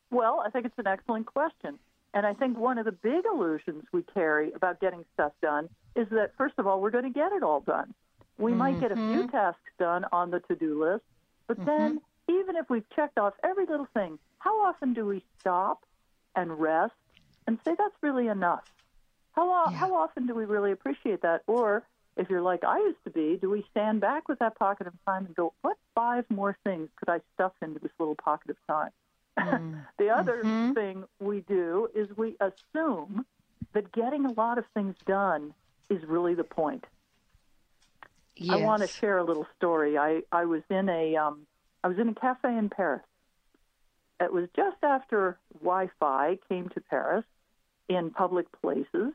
[0.09, 1.77] Well, I think it's an excellent question.
[2.15, 6.07] And I think one of the big illusions we carry about getting stuff done is
[6.09, 7.93] that, first of all, we're going to get it all done.
[8.37, 8.59] We mm-hmm.
[8.59, 9.27] might get a few mm-hmm.
[9.27, 11.03] tasks done on the to do list,
[11.47, 11.65] but mm-hmm.
[11.65, 15.85] then even if we've checked off every little thing, how often do we stop
[16.35, 16.93] and rest
[17.47, 18.71] and say that's really enough?
[19.33, 19.77] How, yeah.
[19.77, 21.43] how often do we really appreciate that?
[21.47, 21.83] Or
[22.17, 24.93] if you're like I used to be, do we stand back with that pocket of
[25.05, 28.57] time and go, what five more things could I stuff into this little pocket of
[28.67, 28.91] time?
[29.37, 29.85] Mm.
[29.97, 30.73] the other mm-hmm.
[30.73, 33.25] thing we do is we assume
[33.73, 35.53] that getting a lot of things done
[35.89, 36.85] is really the point.
[38.35, 38.57] Yes.
[38.57, 39.97] I want to share a little story.
[39.97, 41.47] I, I was in a um,
[41.83, 43.03] I was in a cafe in Paris.
[44.19, 47.25] It was just after Wi-Fi came to Paris
[47.89, 49.13] in public places,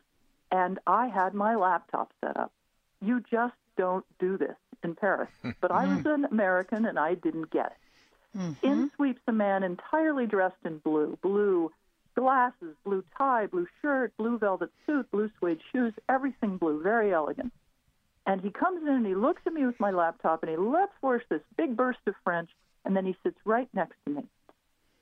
[0.51, 2.53] and I had my laptop set up.
[3.01, 5.31] You just don't do this in Paris.
[5.61, 8.39] But I was an American, and I didn't get it.
[8.39, 8.67] Mm-hmm.
[8.67, 11.73] In sweeps a man entirely dressed in blue, blue
[12.15, 17.53] glasses, blue tie, blue shirt, blue velvet suit, blue suede shoes, everything blue, very elegant.
[18.31, 20.93] And he comes in and he looks at me with my laptop and he lets
[21.01, 22.49] forth this big burst of French,
[22.85, 24.23] and then he sits right next to me.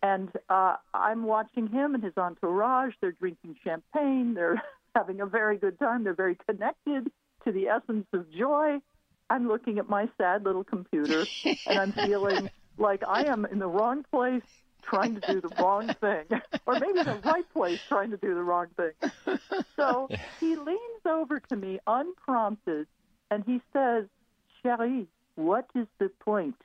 [0.03, 2.95] And uh, I'm watching him and his entourage.
[3.03, 4.33] They're drinking champagne.
[4.33, 4.62] They're
[4.95, 6.05] having a very good time.
[6.05, 7.12] They're very connected
[7.45, 8.79] to the essence of joy.
[9.29, 11.26] I'm looking at my sad little computer
[11.66, 12.49] and I'm feeling
[12.79, 14.43] like I am in the wrong place
[14.81, 16.24] trying to do the wrong thing,
[16.64, 19.39] or maybe the right place trying to do the wrong thing.
[19.76, 20.09] So
[20.41, 22.87] he leans over to me unprompted
[23.31, 24.05] and he says,
[24.62, 26.57] Cherie, what is the point?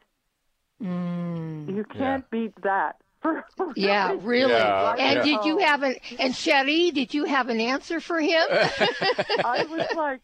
[0.82, 2.40] Mm, you can't yeah.
[2.46, 2.98] beat that.
[3.76, 4.52] yeah, really.
[4.52, 5.24] Yeah, and yeah.
[5.24, 8.44] did you have an and Cherie, did you have an answer for him?
[8.52, 10.22] I was like,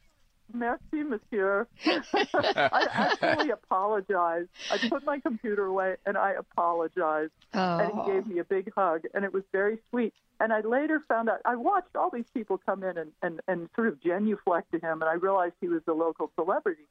[0.53, 1.67] Merci, monsieur.
[1.85, 4.49] I actually apologized.
[4.71, 7.31] I put my computer away and I apologized.
[7.53, 7.77] Oh.
[7.77, 10.13] And he gave me a big hug, and it was very sweet.
[10.39, 13.69] And I later found out, I watched all these people come in and, and, and
[13.75, 16.87] sort of genuflect to him, and I realized he was a local celebrity.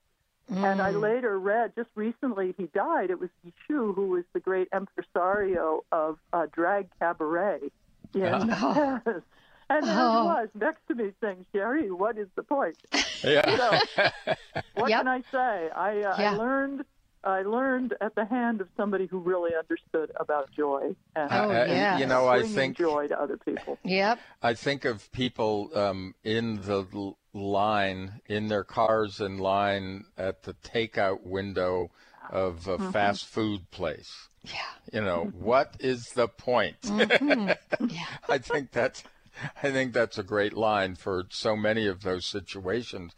[0.50, 0.72] Mm.
[0.72, 1.00] And I mm.
[1.00, 6.18] later read, just recently he died, it was Michou, who was the great impresario of
[6.32, 7.70] uh, drag cabaret
[8.14, 9.00] in oh.
[9.04, 9.22] Paris.
[9.70, 10.22] And there oh.
[10.22, 12.76] he was next to me saying, Cherie, what is the point?
[13.22, 13.56] Yeah.
[13.56, 14.10] So,
[14.74, 15.00] what yep.
[15.00, 15.70] can I say?
[15.74, 16.32] I, uh, yeah.
[16.32, 16.84] I learned
[17.24, 20.94] I learned at the hand of somebody who really understood about joy.
[21.16, 21.98] And oh, yeah.
[21.98, 23.78] You know, I think joy to other people.
[23.84, 24.20] Yep.
[24.40, 26.86] I think of people um, in the
[27.34, 31.90] line, in their cars in line at the takeout window
[32.30, 32.90] of a mm-hmm.
[32.90, 34.28] fast food place.
[34.44, 34.52] Yeah.
[34.92, 35.44] You know, mm-hmm.
[35.44, 36.80] what is the point?
[36.82, 37.50] Mm-hmm.
[37.88, 38.06] Yeah.
[38.28, 39.04] I think that's
[39.62, 43.14] I think that's a great line for so many of those situations.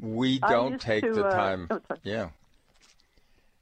[0.00, 1.68] We don't take to, the uh, time.
[1.70, 2.30] Oh, yeah.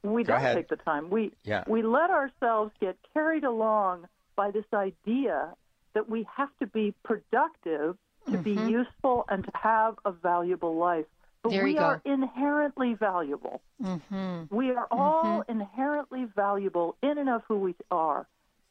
[0.03, 0.55] We Go don't ahead.
[0.57, 1.09] take the time.
[1.09, 1.63] We yeah.
[1.67, 5.53] we let ourselves get carried along by this idea
[5.93, 7.95] that we have to be productive
[8.25, 8.41] to mm-hmm.
[8.41, 11.05] be useful and to have a valuable life.
[11.41, 13.61] But there we are inherently valuable.
[13.81, 14.55] Mm-hmm.
[14.55, 15.51] We are all mm-hmm.
[15.51, 18.25] inherently valuable in and of who we are.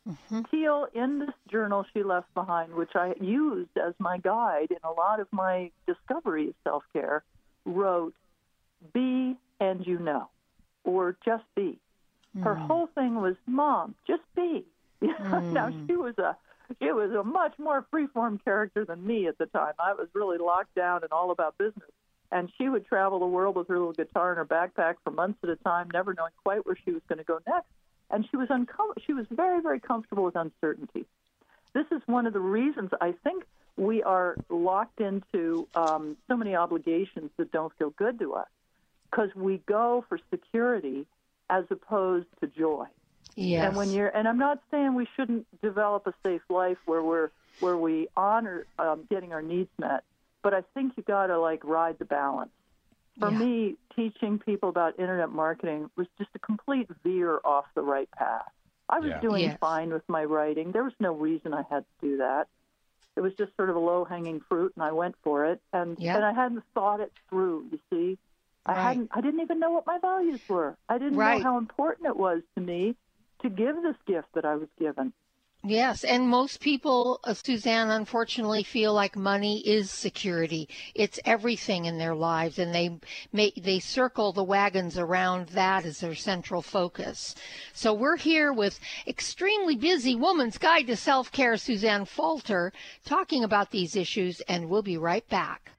[0.08, 0.40] Mm-hmm.
[0.50, 4.90] Teal, in this journal she left behind, which I used as my guide in a
[4.90, 7.22] lot of my discovery of self care,
[7.64, 8.14] wrote,
[8.92, 10.28] Be and you know,
[10.84, 11.78] or just be.
[12.36, 12.42] Mm.
[12.42, 14.64] Her whole thing was, Mom, just be.
[15.02, 15.52] Mm.
[15.52, 16.36] now she was a
[16.80, 19.74] she was a much more freeform character than me at the time.
[19.80, 21.90] I was really locked down and all about business.
[22.30, 25.40] And she would travel the world with her little guitar in her backpack for months
[25.42, 27.66] at a time, never knowing quite where she was going to go next
[28.12, 31.06] and she was uncom- she was very very comfortable with uncertainty.
[31.72, 33.44] This is one of the reasons I think
[33.76, 38.48] we are locked into um, so many obligations that don't feel good to us
[39.10, 41.06] because we go for security
[41.48, 42.86] as opposed to joy.
[43.34, 43.66] Yes.
[43.66, 47.30] And when you're and I'm not saying we shouldn't develop a safe life where we're
[47.60, 50.04] where we honor um, getting our needs met,
[50.42, 52.50] but I think you got to like ride the balance.
[53.22, 53.38] For Yeah.
[53.38, 58.50] me, teaching people about internet marketing was just a complete veer off the right path.
[58.88, 59.20] I was Yeah.
[59.20, 59.58] doing Yes.
[59.60, 60.72] fine with my writing.
[60.72, 62.48] There was no reason I had to do that.
[63.14, 65.62] It was just sort of a low hanging fruit, and I went for it.
[65.72, 66.16] And Yeah.
[66.16, 67.68] and I hadn't thought it through.
[67.70, 68.18] You see,
[68.66, 68.82] I Right.
[68.82, 69.10] hadn't.
[69.14, 70.76] I didn't even know what my values were.
[70.88, 71.38] I didn't Right.
[71.38, 72.96] know how important it was to me
[73.38, 75.12] to give this gift that I was given.
[75.64, 80.68] Yes, and most people, uh, Suzanne, unfortunately feel like money is security.
[80.96, 82.98] It's everything in their lives, and they
[83.32, 87.36] may, they circle the wagons around that as their central focus.
[87.74, 92.72] So we're here with extremely busy woman's guide to self-care, Suzanne Falter,
[93.04, 95.70] talking about these issues, and we'll be right back.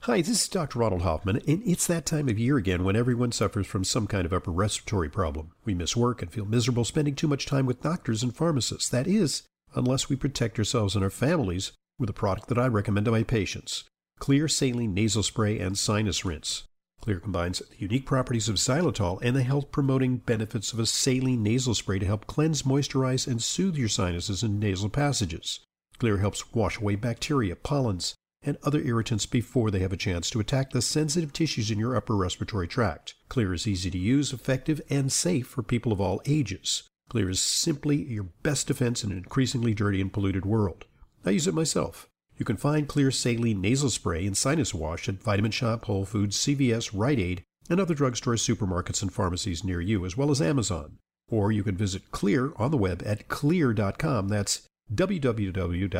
[0.00, 0.80] Hi, this is Dr.
[0.80, 4.26] Ronald Hoffman, and it's that time of year again when everyone suffers from some kind
[4.26, 5.52] of upper respiratory problem.
[5.64, 8.88] We miss work and feel miserable spending too much time with doctors and pharmacists.
[8.88, 9.44] That is,
[9.76, 11.70] unless we protect ourselves and our families
[12.00, 13.84] with a product that I recommend to my patients
[14.18, 16.64] Xlear Saline Nasal Spray and Sinus Rinse.
[17.02, 21.42] Xlear combines the unique properties of xylitol and the health promoting benefits of a saline
[21.42, 25.60] nasal spray to help cleanse, moisturize, and soothe your sinuses and nasal passages.
[25.98, 30.40] Xlear helps wash away bacteria, pollens, and other irritants before they have a chance to
[30.40, 33.14] attack the sensitive tissues in your upper respiratory tract.
[33.28, 36.84] Xlear is easy to use, effective, and safe for people of all ages.
[37.10, 40.84] Xlear is simply your best defense in an increasingly dirty and polluted world.
[41.24, 42.08] I use it myself.
[42.36, 46.38] You can find Xlear Saline Nasal Spray and Sinus Wash at Vitamin Shoppe, Whole Foods,
[46.38, 50.98] CVS, Rite Aid, and other drugstores, supermarkets, and pharmacies near you, as well as Amazon.
[51.28, 54.28] Or you can visit Xlear on the web at xlear.com.
[54.28, 54.62] That's
[54.92, 55.94] www.xlear.com.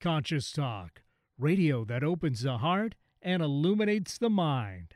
[0.00, 1.02] Conscious Talk,
[1.38, 4.94] radio that opens the heart and illuminates the mind.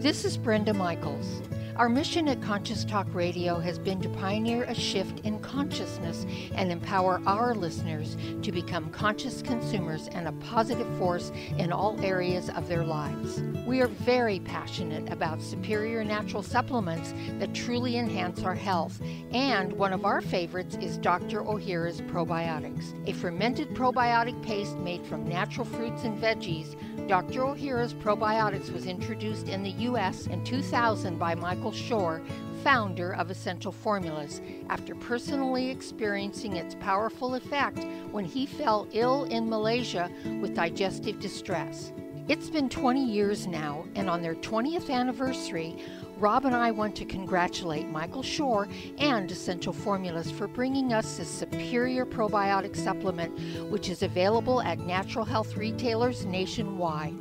[0.00, 1.42] This is Brenda Michaels.
[1.78, 6.26] Our mission at Conscious Talk Radio has been to pioneer a shift in consciousness
[6.56, 12.50] and empower our listeners to become conscious consumers and a positive force in all areas
[12.50, 13.40] of their lives.
[13.64, 19.00] We are very passionate about superior natural supplements that truly enhance our health,
[19.30, 21.44] and one of our favorites is Dr.
[21.44, 26.74] Ohira's Probiotics, a fermented probiotic paste made from natural fruits and veggies
[27.08, 27.40] Dr.
[27.40, 30.26] Ohira's Probiotics was introduced in the U.S.
[30.26, 32.20] in 2000 by Michael Shore,
[32.62, 39.48] founder of Essential Formulas, after personally experiencing its powerful effect when he fell ill in
[39.48, 40.10] Malaysia
[40.42, 41.94] with digestive distress.
[42.28, 45.82] It's been 20 years now, and on their 20th anniversary,
[46.18, 48.66] Rob and I want to congratulate Michael Shore
[48.98, 53.38] and Essential Formulas for bringing us this superior probiotic supplement,
[53.70, 57.14] which is available at natural health retailers nationwide.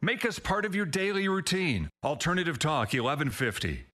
[0.00, 1.90] Make us part of your daily routine.
[2.02, 3.84] Alternative Talk 1150.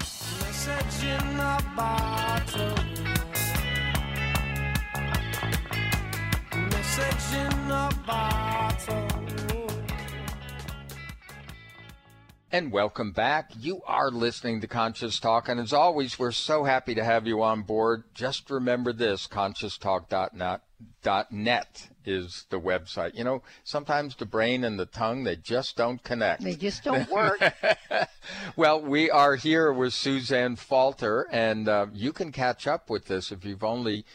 [0.00, 1.60] Message in a
[8.16, 9.15] bottle.
[12.56, 13.50] And welcome back.
[13.60, 17.42] You are listening to Conscious Talk, and as always, we're so happy to have you
[17.42, 18.04] on board.
[18.14, 23.14] Just remember this conscioustalk.net is the website.
[23.14, 26.44] You know, sometimes the brain and the tongue, they just don't connect.
[26.44, 27.42] They just don't work.
[28.56, 33.32] well, we are here with Suzanne Falter, and uh, you can catch up with this
[33.32, 34.06] if you've only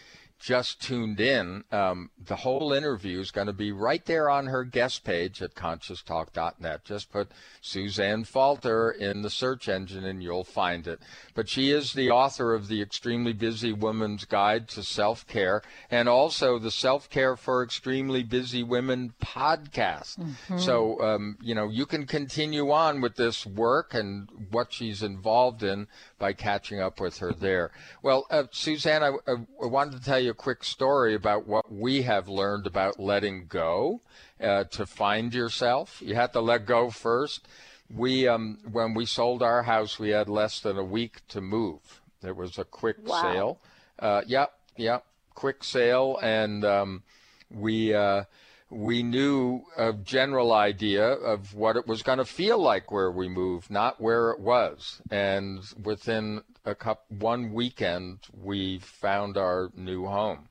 [0.42, 1.64] just tuned in.
[1.72, 5.54] Um, the whole interview is going to be right there on her guest page at
[5.54, 6.84] conscioustalk.net.
[6.84, 7.30] Just put
[7.62, 11.00] Suzanne Falter in the search engine and you'll find it.
[11.36, 16.10] But she is the author of The Extremely Busy Woman's Guide to Self Care and
[16.10, 20.18] also the Self Care for Extremely Busy Women podcast.
[20.18, 20.60] Mhm.
[20.60, 25.62] So, um, you know, you can continue on with this work and what she's involved
[25.62, 25.88] in
[26.18, 27.72] by catching up with her there.
[28.02, 31.72] Well, uh, Suzanne, I, I, I wanted to tell you a quick story about what
[31.72, 34.02] we have learned about letting go
[34.42, 36.02] uh, to find yourself.
[36.04, 37.48] You have to let go first.
[37.94, 42.02] We, um, when we sold our house, we had less than a week to move.
[42.22, 43.22] There was a quick Wow.
[43.22, 43.60] sale.
[44.00, 45.06] Uh, yep, yep,
[45.36, 47.04] quick sale, and um,
[47.52, 47.94] we.
[47.94, 48.24] Uh,
[48.72, 53.28] we knew a general idea of what it was going to feel like where we
[53.28, 55.02] moved, not where it was.
[55.12, 60.48] And within a cup, one weekend, we found our new home.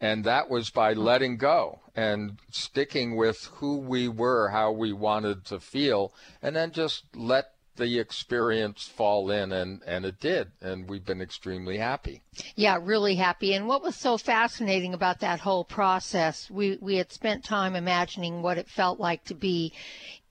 [0.00, 1.00] And that was by hmm.
[1.00, 6.72] letting go and sticking with who we were, how we wanted to feel, and then
[6.72, 10.52] just let the experience fall in, and, and it did.
[10.60, 12.22] And we've been extremely happy.
[12.54, 13.54] Yeah, really happy.
[13.54, 18.42] And what was so fascinating about that whole process, we, we had spent time imagining
[18.42, 19.72] what it felt like to be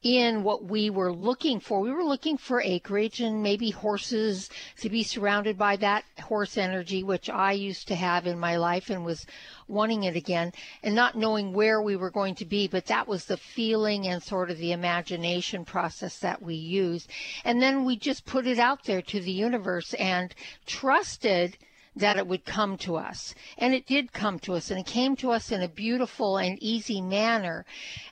[0.03, 1.79] in what we were looking for.
[1.79, 4.49] We were looking for acreage and maybe horses
[4.79, 8.89] to be surrounded by that horse energy, which I used to have in my life
[8.89, 9.27] and was
[9.67, 12.67] wanting it again and not knowing where we were going to be.
[12.67, 17.07] But that was the feeling and sort of the imagination process that we used.
[17.45, 20.33] And then we just put it out there to the universe and
[20.65, 21.57] trusted
[21.95, 23.35] that it would come to us.
[23.57, 26.57] And it did come to us, and it came to us in a beautiful and
[26.61, 27.65] easy manner.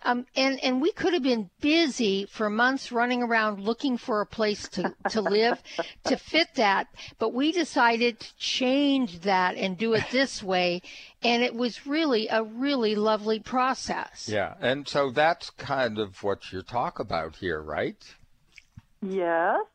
[0.03, 4.25] Um, and, and we could have been busy for months running around looking for a
[4.25, 5.61] place to, to live
[6.05, 10.82] to fit that, but we decided to change that and do it this way.
[11.21, 14.30] And it was really a really lovely process.
[14.30, 14.55] Yeah.
[14.59, 18.01] And so that's kind of what you talk about here, right?
[19.01, 19.65] Yes.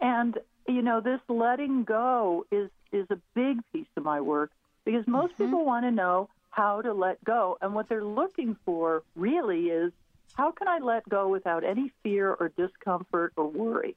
[0.00, 4.50] And, you know, this letting go is is a big piece of my work
[4.84, 5.44] because most mm-hmm.
[5.44, 7.58] people want to know how to let go.
[7.60, 9.92] And what they're looking for really is
[10.34, 13.96] how can I let go without any fear or discomfort or worry?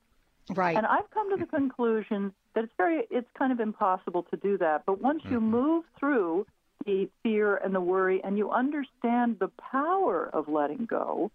[0.54, 0.78] Right.
[0.78, 4.58] And I've come to the conclusion that it's very it's kind of impossible to do
[4.60, 4.84] that.
[4.86, 5.34] But once mm-hmm.
[5.34, 6.46] you move through
[6.86, 11.32] the fear and the worry and you understand the power of letting go,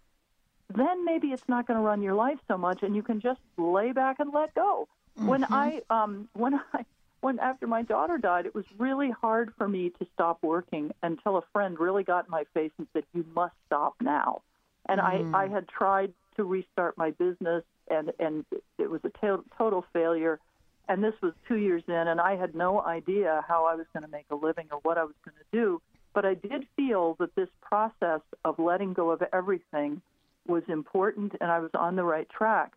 [0.73, 3.39] then maybe it's not going to run your life so much and you can just
[3.57, 4.87] lay back and let go.
[5.17, 5.27] Mm-hmm.
[5.27, 6.85] When I um when I
[7.23, 11.37] when after my daughter died, it was really hard for me to stop working until
[11.37, 14.41] a friend really got in my face and said, "You must stop now."
[14.87, 15.33] And mm.
[15.33, 18.45] I I had tried to restart my business, and and
[18.77, 20.39] it was a total failure.
[20.89, 24.03] And this was two years in, and I had no idea how I was going
[24.03, 25.81] to make a living or what I was going to do.
[26.13, 30.01] But I did feel that this process of letting go of everything
[30.45, 32.73] was important, and I was on the right track.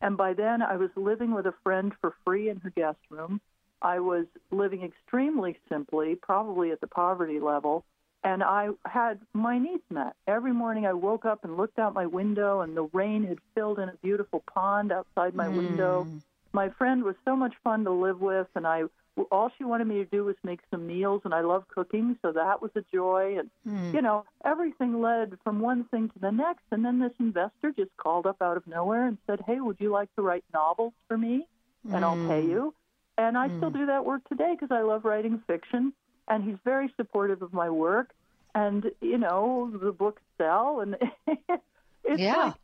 [0.00, 3.40] And by then, I was living with a friend for free in her guest room.
[3.82, 7.84] I was living extremely simply, probably at the poverty level,
[8.24, 10.14] and I had my needs met.
[10.26, 13.78] Every morning I woke up and looked out my window, and the rain had filled
[13.78, 15.56] in a beautiful pond outside my mm.
[15.56, 16.06] window.
[16.52, 18.84] My friend was so much fun to live with, and I
[19.30, 22.32] all she wanted me to do was make some meals, and I love cooking, so
[22.32, 23.38] that was a joy.
[23.38, 23.94] And mm.
[23.94, 26.64] you know, everything led from one thing to the next.
[26.70, 29.90] And then this investor just called up out of nowhere and said, "Hey, would you
[29.90, 31.46] like to write novels for me?
[31.84, 32.04] And mm.
[32.04, 32.74] I'll pay you."
[33.18, 33.58] And I mm.
[33.58, 33.78] still hmm.
[33.78, 35.92] do that work today because I love writing fiction.
[36.28, 38.14] And he's very supportive of my work.
[38.54, 40.80] And, you know, the books sell.
[40.80, 40.96] And
[42.04, 42.36] it's yeah.
[42.36, 42.54] like,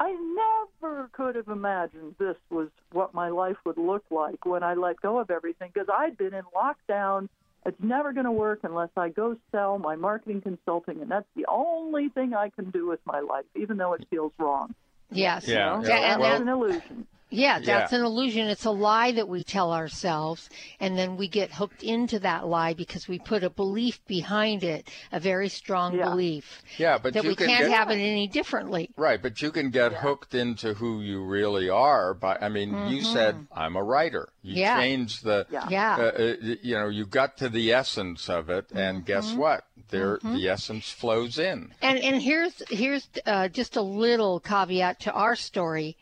[0.00, 4.74] I never could have imagined this was what my life would look like when I
[4.74, 7.28] let go of everything because I'd been in lockdown.
[7.64, 11.46] It's never going to work unless I go sell my marketing consulting, and that's the
[11.48, 14.74] only thing I can do with my life, even though it feels wrong.
[15.12, 15.88] Yes, yeah, you know?
[15.88, 16.12] yeah.
[16.14, 17.06] and well, an illusion.
[17.32, 17.98] Yeah, that's yeah.
[17.98, 18.48] an illusion.
[18.48, 22.74] It's a lie that we tell ourselves, and then we get hooked into that lie
[22.74, 26.10] because we put a belief behind it, a very strong yeah.
[26.10, 26.62] belief.
[26.76, 28.90] Yeah, but that we can can't get, have it any differently.
[28.96, 29.98] Right, but you can get yeah.
[29.98, 32.12] hooked into who you really are.
[32.12, 32.92] By I mean, mm-hmm.
[32.92, 34.28] you said I'm a writer.
[34.42, 34.78] You yeah.
[34.78, 35.46] changed the.
[35.50, 35.96] Yeah.
[35.96, 39.06] Uh, uh, you know, you got to the essence of it, and mm-hmm.
[39.06, 39.64] guess what?
[39.88, 40.34] There, mm-hmm.
[40.34, 41.72] the essence flows in.
[41.80, 45.96] And and here's here's uh, just a little caveat to our story.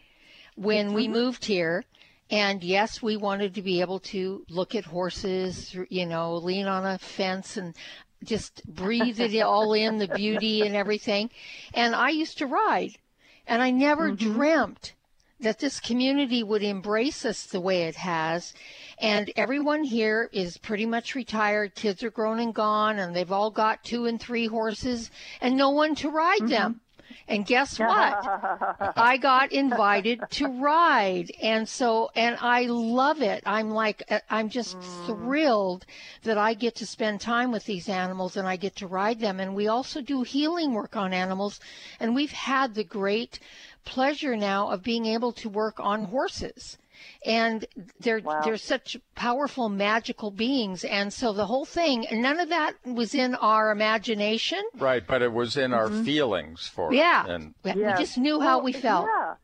[0.57, 1.85] When we moved here,
[2.31, 6.87] and yes, we wanted to be able to look at horses, you know, lean on
[6.87, 7.75] a fence and
[8.23, 11.31] just breathe it all in, the beauty and everything.
[11.75, 12.99] And I used to ride,
[13.47, 14.33] and I never mm-hmm.
[14.33, 14.95] dreamt
[15.41, 18.53] that this community would embrace us the way it has.
[18.99, 21.75] And everyone here is pretty much retired.
[21.75, 25.71] Kids are grown and gone, and they've all got two and three horses, and no
[25.71, 26.49] one to ride mm-hmm.
[26.49, 26.81] them.
[27.29, 28.95] And guess what?
[28.97, 31.31] I got invited to ride.
[31.43, 33.43] And so, and I love it.
[33.47, 35.07] I'm like, uh, I'm just mm.
[35.07, 35.87] thrilled
[36.23, 39.41] that I get to spend time with these animals and I get to ride them.
[39.41, 41.61] And we also do healing work on animals.
[41.99, 43.39] And we've had the great
[43.85, 46.77] pleasure now of being able to work on horses
[47.25, 47.65] and
[48.01, 48.41] they're wow.
[48.45, 50.85] they're such powerful magical beings.
[50.85, 54.63] And so the whole thing none of that was in our imagination.
[54.77, 55.99] Right but it was in mm-hmm.
[55.99, 57.25] our feelings for yeah.
[57.25, 57.31] it.
[57.31, 59.07] and we just knew well, how we felt.
[59.07, 59.35] yeah.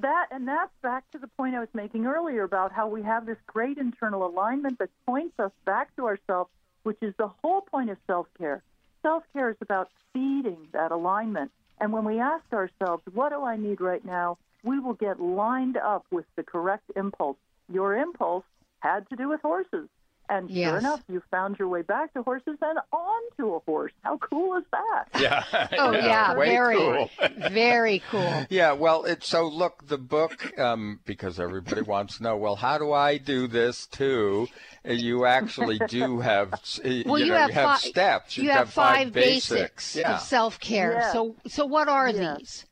[0.00, 3.26] That and that's back to the point i was making earlier about how we have
[3.26, 6.50] this great internal alignment that points us back to ourselves
[6.82, 8.62] which is the whole point of self-care.
[9.02, 11.50] Self-care is about feeding that alignment.
[11.78, 15.76] And when we ask ourselves what do i need right now we will get lined
[15.76, 17.36] up with the correct impulse.
[17.72, 18.44] Your impulse
[18.80, 19.88] had to do with horses.
[20.28, 20.78] And sure Yes.
[20.80, 23.90] enough, you found your way back to horses and onto a horse.
[24.04, 25.08] How cool is that?
[25.20, 25.42] Yeah.
[25.76, 27.10] Oh yeah, way very, cool.
[27.50, 28.46] very cool.
[28.48, 32.36] Yeah, well, it's so look the book um, because everybody wants to know.
[32.36, 34.46] Well, how do I do this too?
[34.88, 36.52] Uh, You actually do have,
[36.84, 38.36] Well, you, you, know, have, you have fi- steps.
[38.36, 39.96] You You've have got five basics.
[39.96, 40.14] Yeah.
[40.14, 40.92] of self care.
[40.92, 41.12] Yes.
[41.12, 42.38] So, so what are Yes.
[42.38, 42.66] these?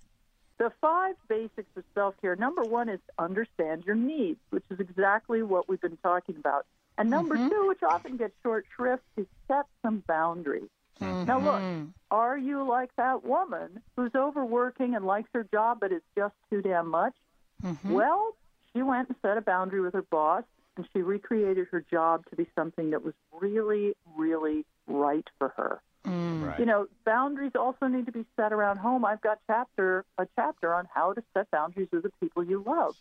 [0.59, 2.35] The five basics of self care.
[2.37, 6.67] Number one is to understand your needs, which is exactly what we've been talking about.
[6.97, 7.49] And number Mm-hmm.
[7.49, 10.69] two, which often gets short shrift, is set some boundaries.
[11.01, 11.85] Now, look, Mm-hmm.
[12.11, 16.61] are you like that woman who's overworking and likes her job, but it's just too
[16.61, 17.15] damn much?
[17.65, 17.93] Mm-hmm.
[17.93, 18.35] Well,
[18.73, 20.43] she went and set a boundary with her boss,
[20.77, 25.81] and she recreated her job to be something that was really, really right for her.
[26.09, 26.59] Right.
[26.59, 29.05] You know, boundaries also need to be set around home.
[29.05, 32.97] I've got chapter a chapter on how to set boundaries with the people you love,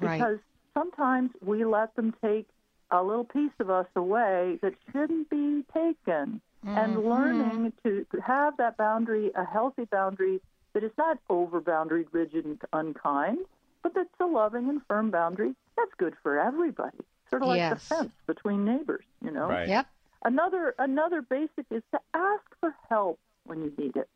[0.00, 0.18] Right.
[0.18, 0.38] because
[0.74, 2.48] sometimes we let them take
[2.90, 6.40] a little piece of us away that shouldn't be taken.
[6.64, 7.08] And mm-hmm.
[7.08, 10.40] learning to have that boundary, a healthy boundary
[10.74, 13.38] that is not over boundaried, rigid, and unkind,
[13.82, 15.54] but that's a loving and firm boundary.
[15.76, 16.98] That's good for everybody.
[17.30, 17.88] Sort of like Yes.
[17.88, 19.48] the fence between neighbors, you know.
[19.48, 19.68] Right.
[19.68, 19.86] Yep.
[20.24, 24.08] Another another basic is to ask for help when you need it.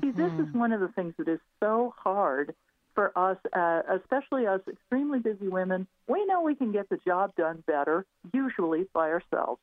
[0.00, 2.54] See, this is one of the things that is so hard
[2.96, 5.86] for us, uh, especially us extremely busy women.
[6.08, 9.60] We know we can get the job done better, usually by ourselves.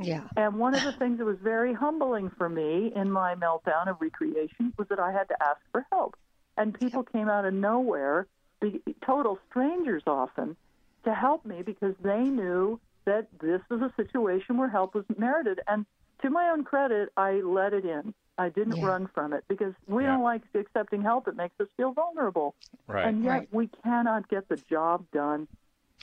[0.00, 0.22] Yeah.
[0.36, 4.00] And one of the things that was very humbling for me in my meltdown of
[4.00, 6.16] recreation was that I had to ask for help.
[6.56, 8.28] And people came out of nowhere,
[8.60, 10.56] be, total strangers often,
[11.04, 15.60] to help me because they knew that this was a situation where help was merited.
[15.66, 15.86] And
[16.22, 18.12] to my own credit, I let it in.
[18.38, 18.86] I didn't Yeah.
[18.86, 20.12] run from it because we Yeah.
[20.12, 21.26] don't like accepting help.
[21.26, 22.54] It makes us feel vulnerable.
[22.86, 23.06] Right.
[23.06, 23.48] And yet Right.
[23.52, 25.48] we cannot get the job done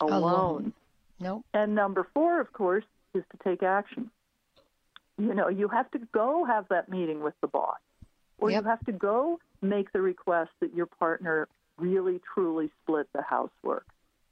[0.01, 0.23] alone.
[0.23, 0.73] Alone.
[1.19, 1.45] Nope.
[1.53, 4.09] And number four, of course, is to take action.
[5.17, 7.77] You know, you have to go have that meeting with the boss,
[8.39, 8.63] or Yep.
[8.63, 11.47] you have to go make the request that your partner
[11.77, 13.85] really, truly split the housework.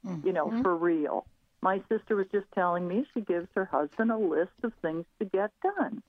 [0.04, 0.26] Mm-hmm.
[0.26, 1.24] You know, for real.
[1.62, 5.24] My sister was just telling me she gives her husband a list of things to
[5.24, 6.02] get done.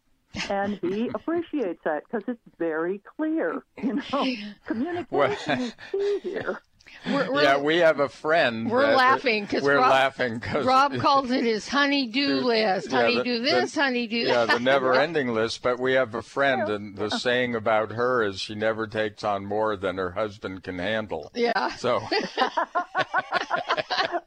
[0.50, 3.64] And he appreciates that because it's very clear.
[3.82, 4.36] You know,
[4.66, 6.60] communication is key here.
[7.08, 8.70] We're, we're, yeah, we have a friend.
[8.70, 12.92] we're that- laughing because we're Rob, laughing because Rob calls it his honey-do list.
[12.92, 15.64] Yeah, honey the- do the- this, honey do Yeah, the never-ending list.
[15.64, 19.46] But we have a friend, and the saying about her is she never takes on
[19.46, 21.32] more than her husband can handle.
[21.34, 21.76] Yeah.
[21.76, 22.02] So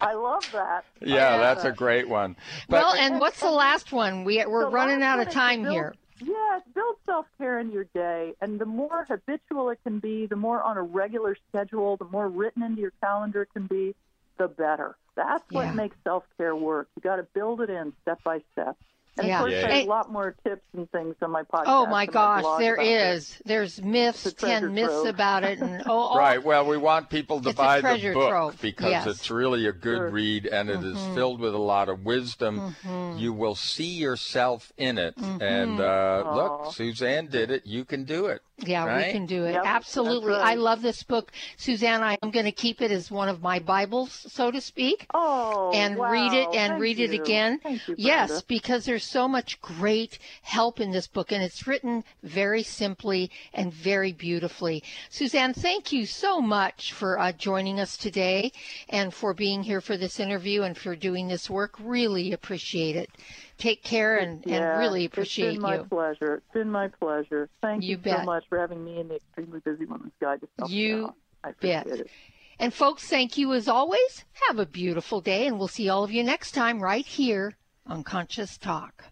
[0.06, 0.84] I love that.
[1.00, 1.72] Yeah, love that's that.
[1.72, 2.36] a great one.
[2.68, 4.24] But well, and what's the last one?
[4.24, 5.94] We we're running out of time build- here.
[6.24, 8.34] Yeah, build self care in your day.
[8.40, 12.28] And the more habitual it can be, the more on a regular schedule, the more
[12.28, 13.94] written into your calendar it can be,
[14.38, 14.96] the better.
[15.14, 15.72] That's what Yeah.
[15.72, 16.88] makes self care work.
[16.96, 18.76] You got to build it in step by step.
[19.18, 19.36] And Yeah.
[19.36, 19.66] of course, Yeah.
[19.68, 21.64] there's a lot more tips and things on my podcast.
[21.66, 25.06] Oh my gosh, blog there about There's myths, It's ten myths trove.
[25.06, 26.42] about it, and oh, all, Right.
[26.42, 28.60] Well, we want people to It's buy the book trove.
[28.60, 29.06] because Yes.
[29.06, 30.10] it's really a good Sure.
[30.10, 31.14] read and it is Mm-hmm.
[31.14, 32.76] filled with a lot of wisdom.
[33.16, 35.14] You will see yourself in it.
[35.16, 37.66] And uh, look, Suzanne did it.
[37.66, 38.42] You can do it.
[38.64, 39.52] Yeah, we can do it.
[39.52, 40.32] Yep, Absolutely.
[40.32, 40.40] right.
[40.40, 41.30] I love this book.
[41.58, 45.06] Suzanne, I am going to keep it as one of my Bibles, so to speak.
[45.12, 46.10] Oh, and wow.
[46.10, 47.58] read it and Thank read it again.
[47.62, 52.02] Thank you, yes, because there's so much great help in this book and it's written
[52.22, 54.82] very simply and very beautifully.
[55.10, 58.52] Suzanne, thank you so much for uh, joining us today
[58.88, 61.74] and for being here for this interview and for doing this work.
[61.78, 63.10] Really appreciate it.
[63.58, 66.36] Take care and, Yeah, and really It's been my pleasure.
[66.36, 67.48] It's been my pleasure.
[67.62, 68.20] Thank You you, bet.
[68.20, 71.52] so much for having me in the Extremely Busy Woman's Guide to Self You I
[71.52, 71.86] bet.
[71.86, 72.10] it.
[72.58, 74.24] And folks, thank you as always.
[74.48, 78.02] Have a beautiful day and we'll see all of you next time right here on
[78.02, 79.04] Conscious Talk.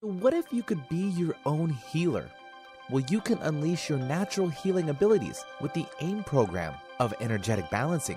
[0.00, 2.30] What if you could be your own healer?
[2.90, 8.16] Well, you can unleash your natural healing abilities with the AIM program of energetic balancing.